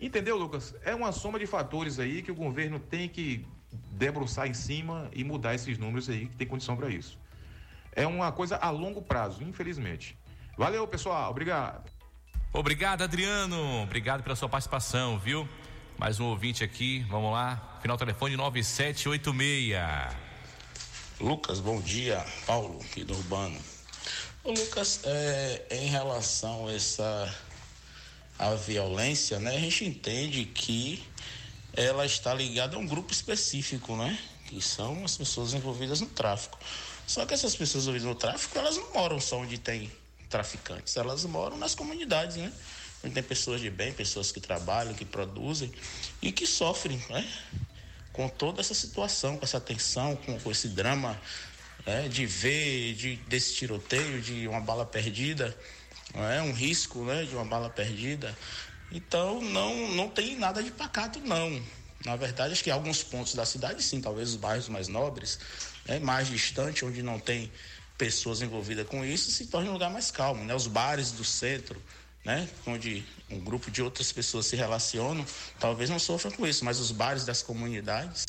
[0.00, 0.74] Entendeu, Lucas?
[0.82, 3.46] É uma soma de fatores aí que o governo tem que
[3.92, 7.18] debruçar em cima e mudar esses números aí, que tem condição para isso.
[7.92, 10.18] É uma coisa a longo prazo, infelizmente.
[10.56, 11.30] Valeu, pessoal.
[11.30, 11.90] Obrigado.
[12.52, 13.82] Obrigado, Adriano.
[13.82, 15.48] Obrigado pela sua participação, viu?
[15.98, 17.78] Mais um ouvinte aqui, vamos lá.
[17.82, 19.76] Final telefone 9786.
[21.20, 22.24] Lucas, bom dia.
[22.46, 23.58] Paulo, aqui do Urbano.
[24.50, 27.34] Lucas, é, em relação a essa
[28.38, 29.54] a violência, né?
[29.54, 31.04] A gente entende que
[31.74, 34.18] ela está ligada a um grupo específico, né?
[34.46, 36.58] Que são as pessoas envolvidas no tráfico.
[37.06, 39.92] Só que essas pessoas envolvidas no tráfico, elas não moram só onde tem
[40.30, 42.50] traficantes, elas moram nas comunidades, né?
[43.04, 45.70] Onde tem pessoas de bem, pessoas que trabalham, que produzem
[46.22, 47.28] e que sofrem, né?
[48.12, 51.20] Com toda essa situação, com essa tensão, com, com esse drama
[51.86, 52.08] né?
[52.08, 55.56] de ver de, desse tiroteio, de uma bala perdida,
[56.14, 57.24] é um risco, né?
[57.24, 58.36] De uma bala perdida.
[58.90, 61.62] Então não não tem nada de pacato não.
[62.04, 65.38] Na verdade, acho que alguns pontos da cidade, sim, talvez os bairros mais nobres,
[65.86, 65.98] né?
[65.98, 67.52] mais distante, onde não tem
[67.98, 70.54] pessoas envolvidas com isso, se torne um lugar mais calmo, né?
[70.54, 71.80] Os bares do centro,
[72.24, 72.48] né?
[72.66, 75.24] Onde um grupo de outras pessoas se relacionam,
[75.58, 78.26] talvez não sofram com isso, mas os bares das comunidades,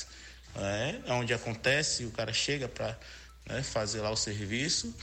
[0.54, 1.02] né?
[1.08, 3.00] onde acontece, o cara chega para
[3.46, 4.94] né, fazer lá o serviço,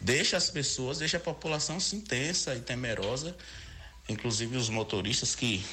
[0.00, 3.36] deixa as pessoas, deixa a população se intensa e temerosa,
[4.08, 5.64] inclusive os motoristas que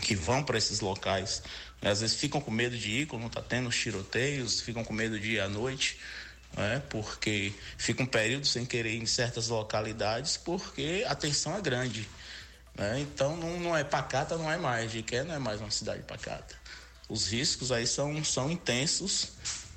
[0.00, 1.42] que vão para esses locais,
[1.82, 1.90] né?
[1.90, 5.20] às vezes ficam com medo de ir quando está tendo os tiroteios, ficam com medo
[5.20, 5.98] de ir à noite
[6.56, 6.82] né?
[6.88, 12.08] porque fica um período sem querer em certas localidades porque a tensão é grande.
[12.74, 13.00] Né?
[13.00, 14.90] Então não, não é pacata, não é mais.
[14.90, 16.54] Jiqué não é mais uma cidade pacata.
[17.08, 19.32] Os riscos aí são, são intensos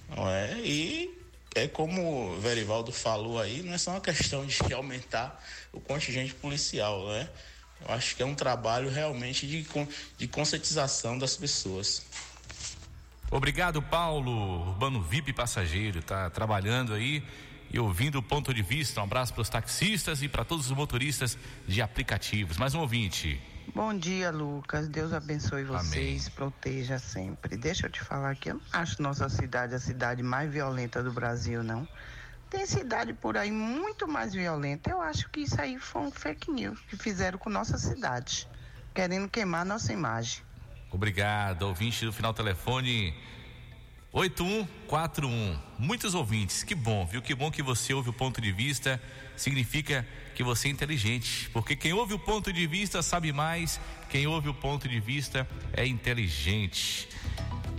[0.09, 0.59] não é?
[0.59, 1.22] e
[1.55, 6.33] é como o Verivaldo falou aí, não é só uma questão de aumentar o contingente
[6.33, 7.29] policial, né?
[7.81, 9.67] Eu acho que é um trabalho realmente de,
[10.17, 12.05] de conscientização das pessoas.
[13.29, 14.69] Obrigado, Paulo.
[14.69, 17.23] Urbano VIP passageiro, tá trabalhando aí
[17.71, 19.01] e ouvindo o ponto de vista.
[19.01, 21.37] Um abraço para os taxistas e para todos os motoristas
[21.67, 22.57] de aplicativos.
[22.57, 23.41] Mais um ouvinte.
[23.71, 24.87] Bom dia, Lucas.
[24.87, 26.35] Deus abençoe vocês, Amém.
[26.35, 27.57] proteja sempre.
[27.57, 31.11] Deixa eu te falar que eu não acho nossa cidade a cidade mais violenta do
[31.11, 31.87] Brasil, não.
[32.49, 34.89] Tem cidade por aí muito mais violenta.
[34.89, 38.47] Eu acho que isso aí foi um fake news que fizeram com nossa cidade,
[38.93, 40.43] querendo queimar nossa imagem.
[40.91, 43.15] Obrigado, ouvinte do final telefone
[44.13, 45.57] 8141.
[45.79, 47.19] Muitos ouvintes, que bom, viu?
[47.19, 49.01] Que bom que você ouve o ponto de vista.
[49.35, 54.27] Significa que você é inteligente, porque quem ouve o ponto de vista sabe mais, quem
[54.27, 57.09] ouve o ponto de vista é inteligente.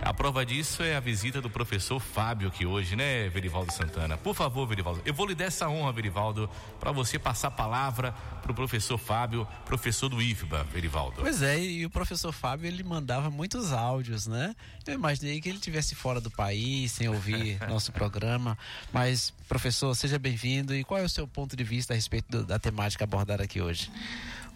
[0.01, 4.17] A prova disso é a visita do professor Fábio aqui hoje, né, Verivaldo Santana?
[4.17, 8.11] Por favor, Verivaldo, eu vou lhe dar essa honra, Verivaldo, para você passar a palavra
[8.41, 11.21] para o professor Fábio, professor do IFBA, Verivaldo.
[11.21, 14.55] Pois é, e o professor Fábio ele mandava muitos áudios, né?
[14.85, 18.55] Eu imaginei que ele tivesse fora do país, sem ouvir nosso programa.
[18.93, 20.75] Mas, professor, seja bem-vindo.
[20.75, 23.59] E qual é o seu ponto de vista a respeito do, da temática abordada aqui
[23.59, 23.91] hoje?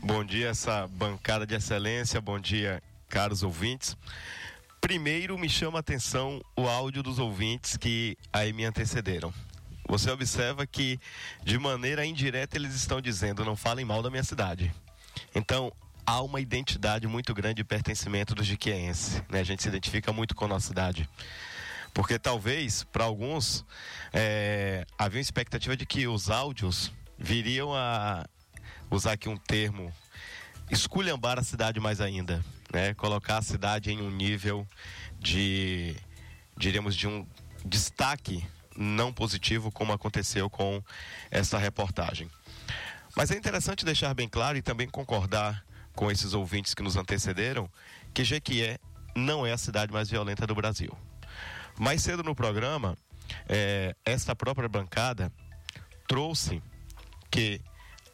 [0.04, 2.22] Bom dia, essa bancada de excelência.
[2.22, 3.98] Bom dia, caros ouvintes.
[4.82, 9.34] Primeiro me chama a atenção o áudio dos ouvintes que aí me antecederam.
[9.88, 11.00] Você observa que,
[11.44, 14.74] de maneira indireta, eles estão dizendo: não falem mal da minha cidade.
[15.34, 15.72] Então,
[16.06, 19.24] há uma identidade muito grande de pertencimento do jiquiense.
[19.30, 19.40] Né?
[19.40, 21.10] A gente se identifica muito com a nossa cidade.
[21.94, 23.66] Porque talvez, para alguns,
[24.14, 28.26] é, havia uma expectativa de que os áudios viriam a
[28.90, 29.94] usar aqui um termo
[30.70, 32.94] esculhambar a cidade mais ainda, né?
[32.94, 34.68] Colocar a cidade em um nível
[35.20, 35.96] de,
[36.58, 37.26] diríamos, de um
[37.66, 38.46] destaque
[38.76, 40.82] não positivo, como aconteceu com
[41.30, 42.30] essa reportagem.
[43.16, 45.64] Mas é interessante deixar bem claro e também concordar
[45.94, 47.70] com esses ouvintes que nos antecederam
[48.14, 48.80] que Jequié
[49.16, 50.96] não é a cidade mais violenta do Brasil.
[51.78, 52.98] Mais cedo no programa,
[53.48, 55.32] é, esta própria bancada
[56.08, 56.62] trouxe
[57.30, 57.62] que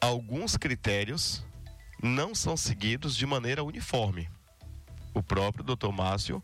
[0.01, 1.45] alguns critérios
[2.01, 4.29] não são seguidos de maneira uniforme.
[5.15, 6.43] O próprio doutor Márcio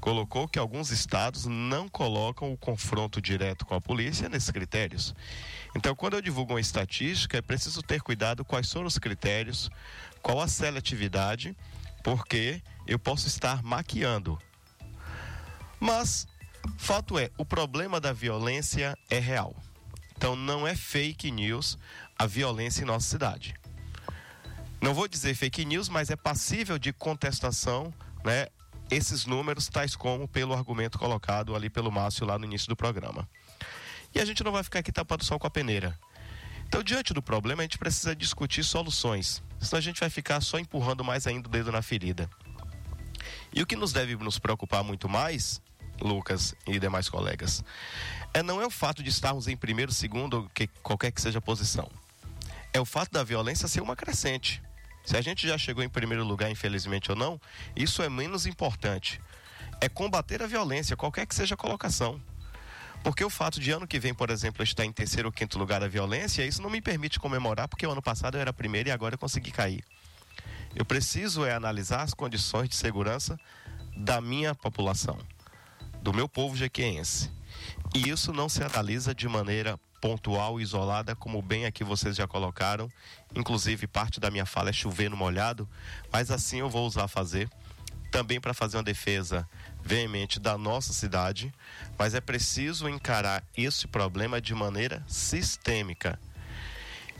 [0.00, 5.14] colocou que alguns estados não colocam o confronto direto com a polícia nesses critérios.
[5.76, 9.70] Então, quando eu divulgo uma estatística, é preciso ter cuidado quais são os critérios,
[10.22, 11.56] qual a seletividade,
[12.02, 14.38] porque eu posso estar maquiando.
[15.78, 16.26] Mas,
[16.78, 19.54] fato é, o problema da violência é real.
[20.16, 21.78] Então, não é fake news
[22.18, 23.54] a violência em nossa cidade.
[24.80, 27.92] Não vou dizer fake news, mas é passível de contestação,
[28.24, 28.46] né?
[28.90, 33.28] Esses números, tais como pelo argumento colocado ali pelo Márcio lá no início do programa.
[34.14, 35.96] E a gente não vai ficar aqui tapando sol com a peneira.
[36.66, 39.42] Então, diante do problema, a gente precisa discutir soluções.
[39.60, 42.28] Senão a gente vai ficar só empurrando mais ainda o dedo na ferida.
[43.52, 45.60] E o que nos deve nos preocupar muito mais,
[46.00, 47.64] Lucas e demais colegas,
[48.32, 51.42] é não é o fato de estarmos em primeiro, segundo, que qualquer que seja a
[51.42, 51.90] posição.
[52.72, 54.62] É o fato da violência ser uma crescente.
[55.04, 57.40] Se a gente já chegou em primeiro lugar, infelizmente ou não,
[57.74, 59.20] isso é menos importante.
[59.80, 62.20] É combater a violência, qualquer que seja a colocação.
[63.02, 65.80] Porque o fato de ano que vem, por exemplo, estar em terceiro ou quinto lugar
[65.80, 68.92] da violência, isso não me permite comemorar, porque o ano passado eu era primeiro e
[68.92, 69.82] agora eu consegui cair.
[70.74, 73.38] Eu preciso é analisar as condições de segurança
[73.96, 75.18] da minha população,
[76.02, 77.30] do meu povo jequiense.
[77.94, 82.90] E isso não se analisa de maneira pontual, isolada, como bem aqui vocês já colocaram.
[83.34, 85.68] Inclusive, parte da minha fala é chover no molhado,
[86.12, 87.48] mas assim eu vou usar fazer.
[88.10, 89.48] Também para fazer uma defesa
[89.82, 91.52] veemente da nossa cidade,
[91.98, 96.18] mas é preciso encarar esse problema de maneira sistêmica.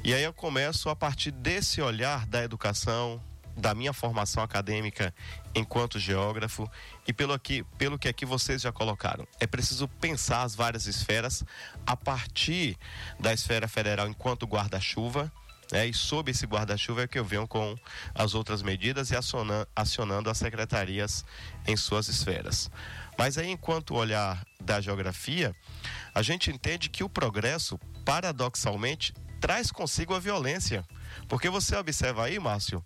[0.03, 3.21] E aí eu começo a partir desse olhar da educação,
[3.57, 5.15] da minha formação acadêmica
[5.55, 6.71] enquanto geógrafo
[7.07, 9.27] e pelo, aqui, pelo que aqui vocês já colocaram.
[9.39, 11.45] É preciso pensar as várias esferas
[11.87, 12.77] a partir
[13.19, 15.31] da esfera federal enquanto guarda-chuva,
[15.73, 15.87] né?
[15.87, 17.77] E sob esse guarda-chuva é que eu venho com
[18.15, 21.25] as outras medidas e acionando, acionando as secretarias
[21.67, 22.71] em suas esferas.
[23.17, 25.55] Mas aí, enquanto olhar da geografia,
[26.15, 30.85] a gente entende que o progresso, paradoxalmente, traz consigo a violência.
[31.29, 32.85] Porque você observa aí, Márcio,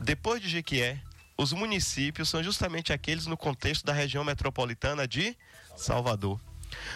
[0.00, 1.00] depois de Jequié,
[1.36, 5.36] os municípios são justamente aqueles no contexto da região metropolitana de
[5.76, 6.40] Salvador.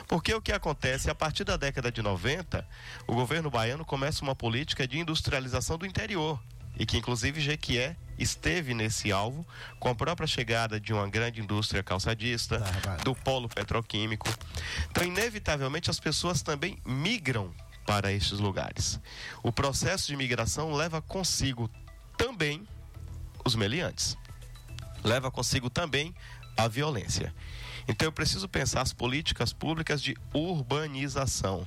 [0.06, 2.66] Porque o que acontece, a partir da década de 90,
[3.06, 6.40] o governo baiano começa uma política de industrialização do interior,
[6.78, 9.46] e que inclusive Jequié esteve nesse alvo
[9.78, 12.62] com a própria chegada de uma grande indústria calçadista,
[13.04, 14.28] do polo petroquímico.
[14.90, 17.52] Então, inevitavelmente, as pessoas também migram
[17.86, 19.00] para estes lugares.
[19.42, 21.70] O processo de migração leva consigo
[22.16, 22.66] também
[23.48, 24.16] os meliantes.
[25.02, 26.14] Leva consigo também
[26.56, 27.34] a violência.
[27.88, 31.66] Então eu preciso pensar as políticas públicas de urbanização.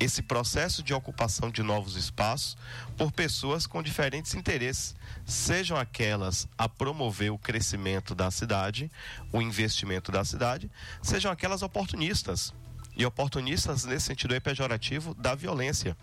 [0.00, 2.56] Esse processo de ocupação de novos espaços
[2.96, 8.90] por pessoas com diferentes interesses, sejam aquelas a promover o crescimento da cidade,
[9.32, 10.68] o investimento da cidade,
[11.00, 12.52] sejam aquelas oportunistas.
[12.96, 15.96] E oportunistas, nesse sentido, é pejorativo da violência.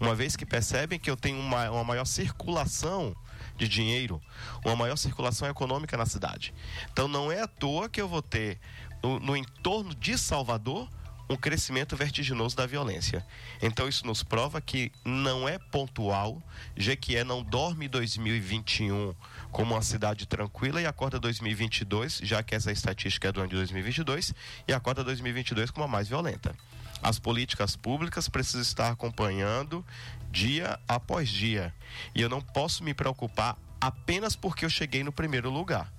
[0.00, 3.14] Uma vez que percebem que eu tenho uma, uma maior circulação
[3.56, 4.20] de dinheiro,
[4.64, 6.52] uma maior circulação econômica na cidade.
[6.92, 8.58] Então não é à toa que eu vou ter
[9.02, 10.88] no, no entorno de Salvador
[11.28, 13.24] um crescimento vertiginoso da violência.
[13.60, 16.40] Então isso nos prova que não é pontual,
[16.76, 19.14] Jequié não dorme 2021
[19.50, 23.56] como uma cidade tranquila e acorda 2022, já que essa estatística é do ano de
[23.56, 24.34] 2022,
[24.68, 26.54] e acorda 2022 como a mais violenta.
[27.02, 29.84] As políticas públicas precisam estar acompanhando
[30.36, 31.72] dia após dia.
[32.14, 35.90] E eu não posso me preocupar apenas porque eu cheguei no primeiro lugar.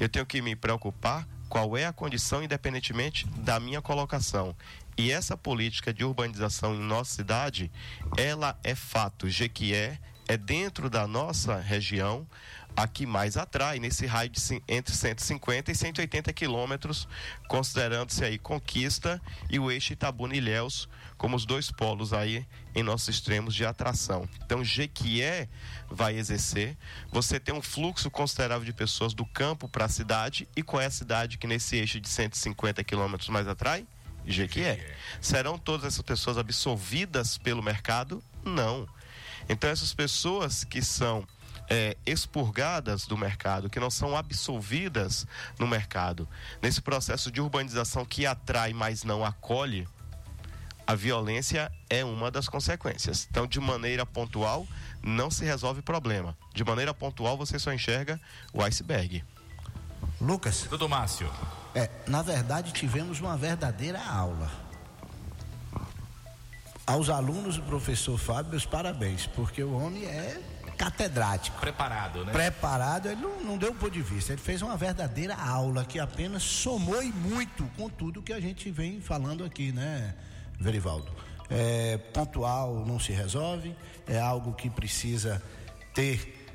[0.00, 4.56] Eu tenho que me preocupar qual é a condição, independentemente da minha colocação.
[4.98, 7.70] E essa política de urbanização em nossa cidade,
[8.16, 9.28] ela é fato.
[9.28, 12.26] Jequié é dentro da nossa região
[12.76, 17.08] a que mais atrai, nesse raio de entre 150 e 180 quilômetros,
[17.48, 20.88] considerando-se aí Conquista e o eixo Itabuna-Ilhéus
[21.20, 24.28] como os dois polos aí em nossos extremos de atração.
[24.44, 25.48] Então, Jequié
[25.88, 26.76] vai exercer,
[27.10, 30.86] você tem um fluxo considerável de pessoas do campo para a cidade, e qual é
[30.86, 33.86] a cidade que nesse eixo de 150 quilômetros mais atrai?
[34.24, 34.94] Jequié.
[35.20, 38.22] Serão todas essas pessoas absolvidas pelo mercado?
[38.44, 38.86] Não.
[39.48, 41.26] Então, essas pessoas que são
[41.68, 45.26] é, expurgadas do mercado, que não são absolvidas
[45.58, 46.28] no mercado.
[46.60, 49.88] Nesse processo de urbanização que atrai, mas não acolhe,
[50.90, 53.28] a violência é uma das consequências.
[53.30, 54.66] Então, de maneira pontual,
[55.00, 56.36] não se resolve o problema.
[56.52, 58.20] De maneira pontual, você só enxerga
[58.52, 59.24] o iceberg.
[60.20, 60.66] Lucas.
[60.68, 61.30] Tudo Márcio.
[61.76, 64.50] É, na verdade, tivemos uma verdadeira aula.
[66.84, 70.42] Aos alunos do professor Fábio, meus parabéns, porque o homem é
[70.76, 71.60] catedrático.
[71.60, 72.32] Preparado, né?
[72.32, 76.00] Preparado, ele não, não deu um ponto de vista, ele fez uma verdadeira aula que
[76.00, 80.16] apenas somou e muito com tudo que a gente vem falando aqui, né,
[80.60, 81.10] Verivaldo?
[81.48, 83.74] É, pontual não se resolve,
[84.06, 85.42] é algo que precisa
[85.94, 86.46] ter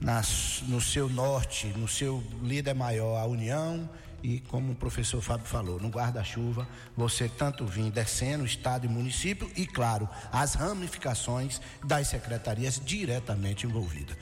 [0.00, 3.88] nas, no seu norte, no seu líder maior, a união,
[4.22, 9.50] e como o professor Fábio falou, no guarda-chuva, você tanto vir descendo, estado e município,
[9.56, 14.16] e claro, as ramificações das secretarias diretamente envolvidas.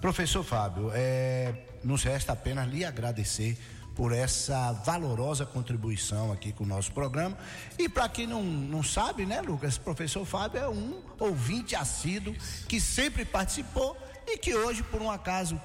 [0.00, 3.58] Professor Fábio, é, nos resta apenas lhe agradecer
[3.96, 7.36] por essa valorosa contribuição aqui com o nosso programa.
[7.78, 12.36] E para quem não, não sabe, né, Lucas, professor Fábio é um ouvinte assíduo
[12.68, 15.58] que sempre participou e que hoje, por um acaso,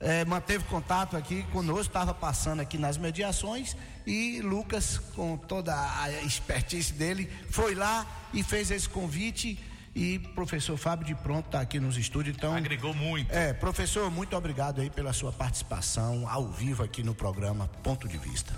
[0.00, 6.10] é, manteve contato aqui conosco, estava passando aqui nas mediações e Lucas, com toda a
[6.22, 9.58] expertise dele, foi lá e fez esse convite.
[9.94, 12.54] E professor Fábio de pronto está aqui nos estúdios, então.
[12.54, 13.32] Agregou muito.
[13.32, 18.16] É, professor, muito obrigado aí pela sua participação ao vivo aqui no programa Ponto de
[18.16, 18.52] Vista.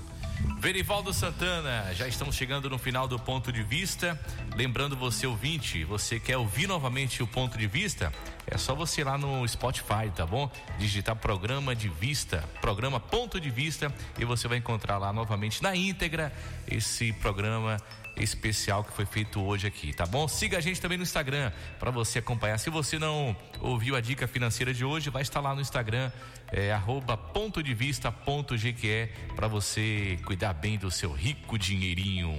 [0.59, 4.19] Verivaldo Santana, já estamos chegando no final do ponto de vista.
[4.55, 8.13] Lembrando você, ouvinte, você quer ouvir novamente o ponto de vista?
[8.47, 10.51] É só você ir lá no Spotify, tá bom?
[10.79, 15.75] Digitar programa de vista, programa ponto de vista, e você vai encontrar lá novamente na
[15.75, 16.33] íntegra
[16.67, 17.79] esse programa
[18.23, 20.27] especial que foi feito hoje aqui, tá bom?
[20.29, 22.59] Siga a gente também no Instagram para você acompanhar.
[22.59, 26.11] Se você não ouviu a dica financeira de hoje, vai estar lá no Instagram,
[26.53, 32.31] é, arroba ponto de vista ponto GQE, para você cuidar bem do seu rico dinheirinho.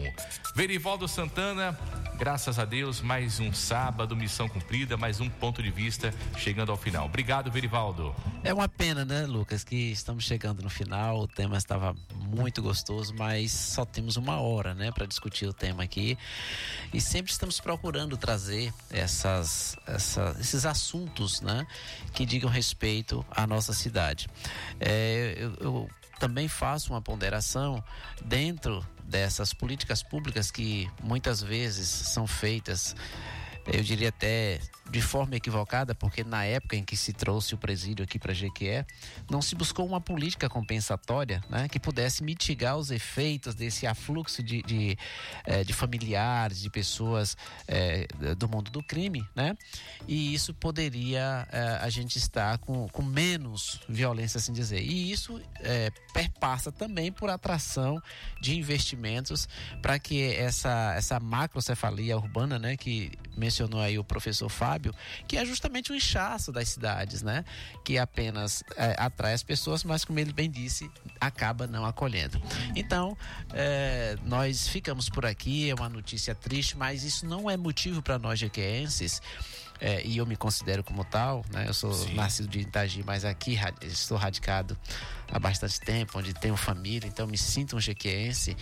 [0.55, 1.77] Verivaldo Santana,
[2.17, 6.77] graças a Deus, mais um sábado, missão cumprida, mais um ponto de vista chegando ao
[6.77, 7.05] final.
[7.05, 8.13] Obrigado, Verivaldo.
[8.43, 11.19] É uma pena, né, Lucas, que estamos chegando no final.
[11.21, 15.83] O tema estava muito gostoso, mas só temos uma hora, né, para discutir o tema
[15.83, 16.17] aqui.
[16.93, 21.65] E sempre estamos procurando trazer essas, essa, esses assuntos, né,
[22.13, 24.00] que digam respeito à nossa cidade.
[24.79, 25.89] É, eu, eu
[26.19, 27.83] também faço uma ponderação
[28.23, 32.95] dentro dessas políticas públicas que muitas vezes são feitas
[33.67, 34.59] eu diria até
[34.91, 38.85] de forma equivocada, porque na época em que se trouxe o presídio aqui para Jequié,
[39.29, 44.61] não se buscou uma política compensatória né, que pudesse mitigar os efeitos desse afluxo de,
[44.61, 44.97] de,
[45.45, 47.37] eh, de familiares, de pessoas
[47.67, 48.05] eh,
[48.37, 49.55] do mundo do crime, né?
[50.07, 54.81] E isso poderia eh, a gente estar com, com menos violência, assim dizer.
[54.81, 55.41] E isso
[56.13, 58.01] perpassa também por atração
[58.41, 59.47] de investimentos
[59.81, 63.11] para que essa, essa macrocefalia urbana, né, que
[63.51, 64.95] mencionou aí o professor Fábio,
[65.27, 67.43] que é justamente o inchaço das cidades, né?
[67.83, 70.89] Que apenas é, atrai as pessoas, mas como ele bem disse,
[71.19, 72.41] acaba não acolhendo.
[72.75, 73.17] Então,
[73.53, 78.17] é, nós ficamos por aqui, é uma notícia triste, mas isso não é motivo para
[78.17, 79.21] nós jequeenses
[79.81, 81.65] é, e eu me considero como tal, né?
[81.67, 82.13] Eu sou Sim.
[82.13, 84.77] nascido de Itagi, mas aqui estou radicado
[85.31, 88.55] há bastante tempo, onde tenho família, então me sinto um jequiense.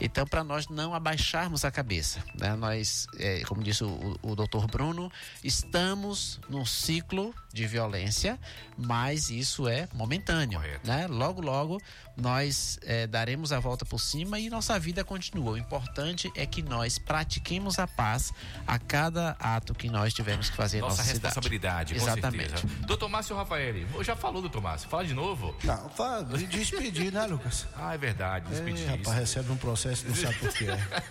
[0.00, 2.54] Então, para nós não abaixarmos a cabeça, né?
[2.56, 5.10] Nós, é, como disse o, o doutor Bruno,
[5.42, 8.38] estamos num ciclo de violência,
[8.76, 10.88] mas isso é momentâneo, Correto.
[10.88, 11.06] né?
[11.06, 11.80] Logo, logo
[12.16, 15.52] nós é, daremos a volta por cima e nossa vida continua.
[15.52, 18.32] O importante é que nós pratiquemos a paz
[18.66, 21.94] a cada ato que nós tivermos que fazer nossa, nossa responsabilidade.
[21.94, 22.66] Exatamente.
[22.86, 25.54] Doutor Márcio Rafael, já falou, doutor Márcio, fala de novo.
[25.64, 26.03] Não, fala
[26.36, 27.66] de despedir, né, Lucas?
[27.76, 28.82] Ah, é verdade, despedir.
[28.82, 30.66] Ei, rapaz, recebe um processo, não sabe por quê.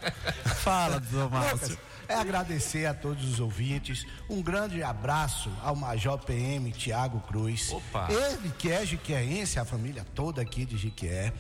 [0.64, 1.78] fala, doutor Márcio.
[2.08, 4.06] É agradecer a todos os ouvintes.
[4.30, 7.72] Um grande abraço ao Major PM Tiago Cruz.
[7.72, 8.08] Opa.
[8.12, 11.32] Ele que é jiqueense, a família toda aqui de Jiquié.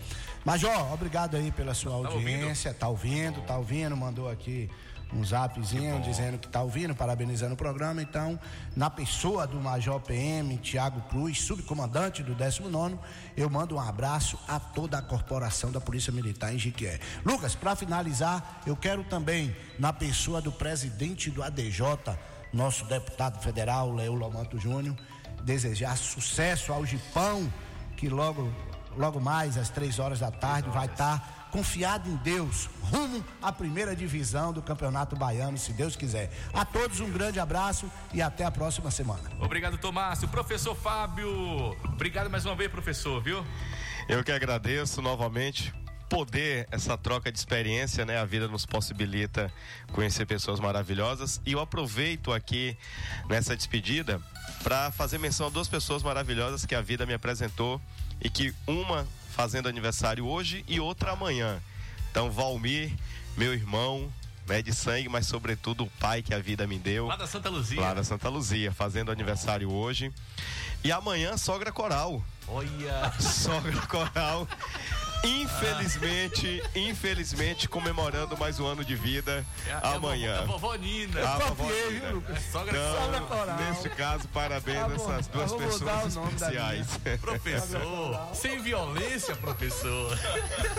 [0.45, 2.73] Major, obrigado aí pela sua audiência.
[2.73, 4.69] Tá ouvindo, tá ouvindo, mandou aqui
[5.15, 8.01] um zapzinho dizendo que está ouvindo, parabenizando o programa.
[8.01, 8.39] Então,
[8.75, 12.97] na pessoa do Major PM Tiago Cruz, subcomandante do 19,
[13.37, 16.99] eu mando um abraço a toda a corporação da Polícia Militar em Jiquié.
[17.23, 21.81] Lucas, para finalizar, eu quero também, na pessoa do presidente do ADJ,
[22.51, 24.95] nosso deputado federal, Leo Lomanto Júnior,
[25.43, 27.51] desejar sucesso ao Gipão,
[27.97, 28.51] que logo,
[28.97, 31.19] logo mais, às três horas da tarde, vai estar.
[31.19, 36.31] Tá confiado em Deus, rumo à primeira divisão do Campeonato Baiano, se Deus quiser.
[36.51, 39.29] A todos um grande abraço e até a próxima semana.
[39.39, 40.27] Obrigado, Tomásio.
[40.27, 41.29] Professor Fábio,
[41.83, 43.45] obrigado mais uma vez, professor, viu?
[44.09, 45.71] Eu que agradeço novamente
[46.09, 48.17] poder, essa troca de experiência, né?
[48.17, 49.53] A vida nos possibilita
[49.91, 51.39] conhecer pessoas maravilhosas.
[51.45, 52.75] E eu aproveito aqui
[53.29, 54.19] nessa despedida
[54.63, 57.79] para fazer menção a duas pessoas maravilhosas que a vida me apresentou
[58.19, 61.61] e que uma fazendo aniversário hoje e outra amanhã.
[62.11, 62.91] Então, Valmir,
[63.35, 64.11] meu irmão,
[64.47, 67.07] né, de sangue, mas sobretudo o pai que a vida me deu.
[67.07, 67.81] Lá da Santa Luzia.
[67.81, 70.13] Lá da Santa Luzia, fazendo aniversário hoje.
[70.83, 72.23] E amanhã, sogra coral.
[72.47, 73.11] Olha!
[73.19, 74.47] Sogra coral.
[75.23, 79.45] Infelizmente, infelizmente, comemorando mais um ano de vida
[79.81, 80.41] amanhã.
[80.41, 81.19] A vovó Nina.
[81.19, 82.39] A Eu copiei, viu, Lucas?
[82.51, 83.57] Sogra- Então, Sogra coral.
[83.57, 86.87] Neste caso, parabéns Tá a essas duas pessoas especiais.
[87.21, 90.17] Professor, sem violência, professor.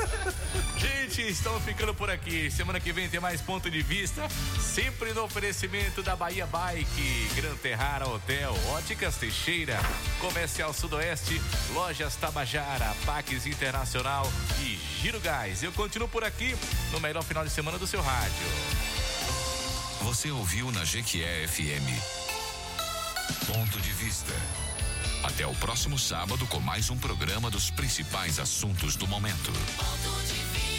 [0.77, 2.51] Gente, estamos ficando por aqui.
[2.51, 4.29] Semana que vem tem mais ponto de vista.
[4.61, 9.79] Sempre no oferecimento da Bahia Bike, Gran Terrara Hotel, Óticas Teixeira,
[10.21, 11.41] Comercial Sudoeste,
[11.73, 14.31] Lojas Tabajara, Paques Internacional
[14.61, 15.63] e Giro Gás.
[15.63, 16.57] Eu continuo por aqui
[16.93, 18.47] no melhor final de semana do seu rádio.
[20.03, 21.89] Você ouviu na Jequié FM.
[23.47, 24.33] Ponto de vista.
[25.23, 29.53] Até o próximo sábado com mais um programa dos principais assuntos do momento.
[29.53, 30.74] Ponto de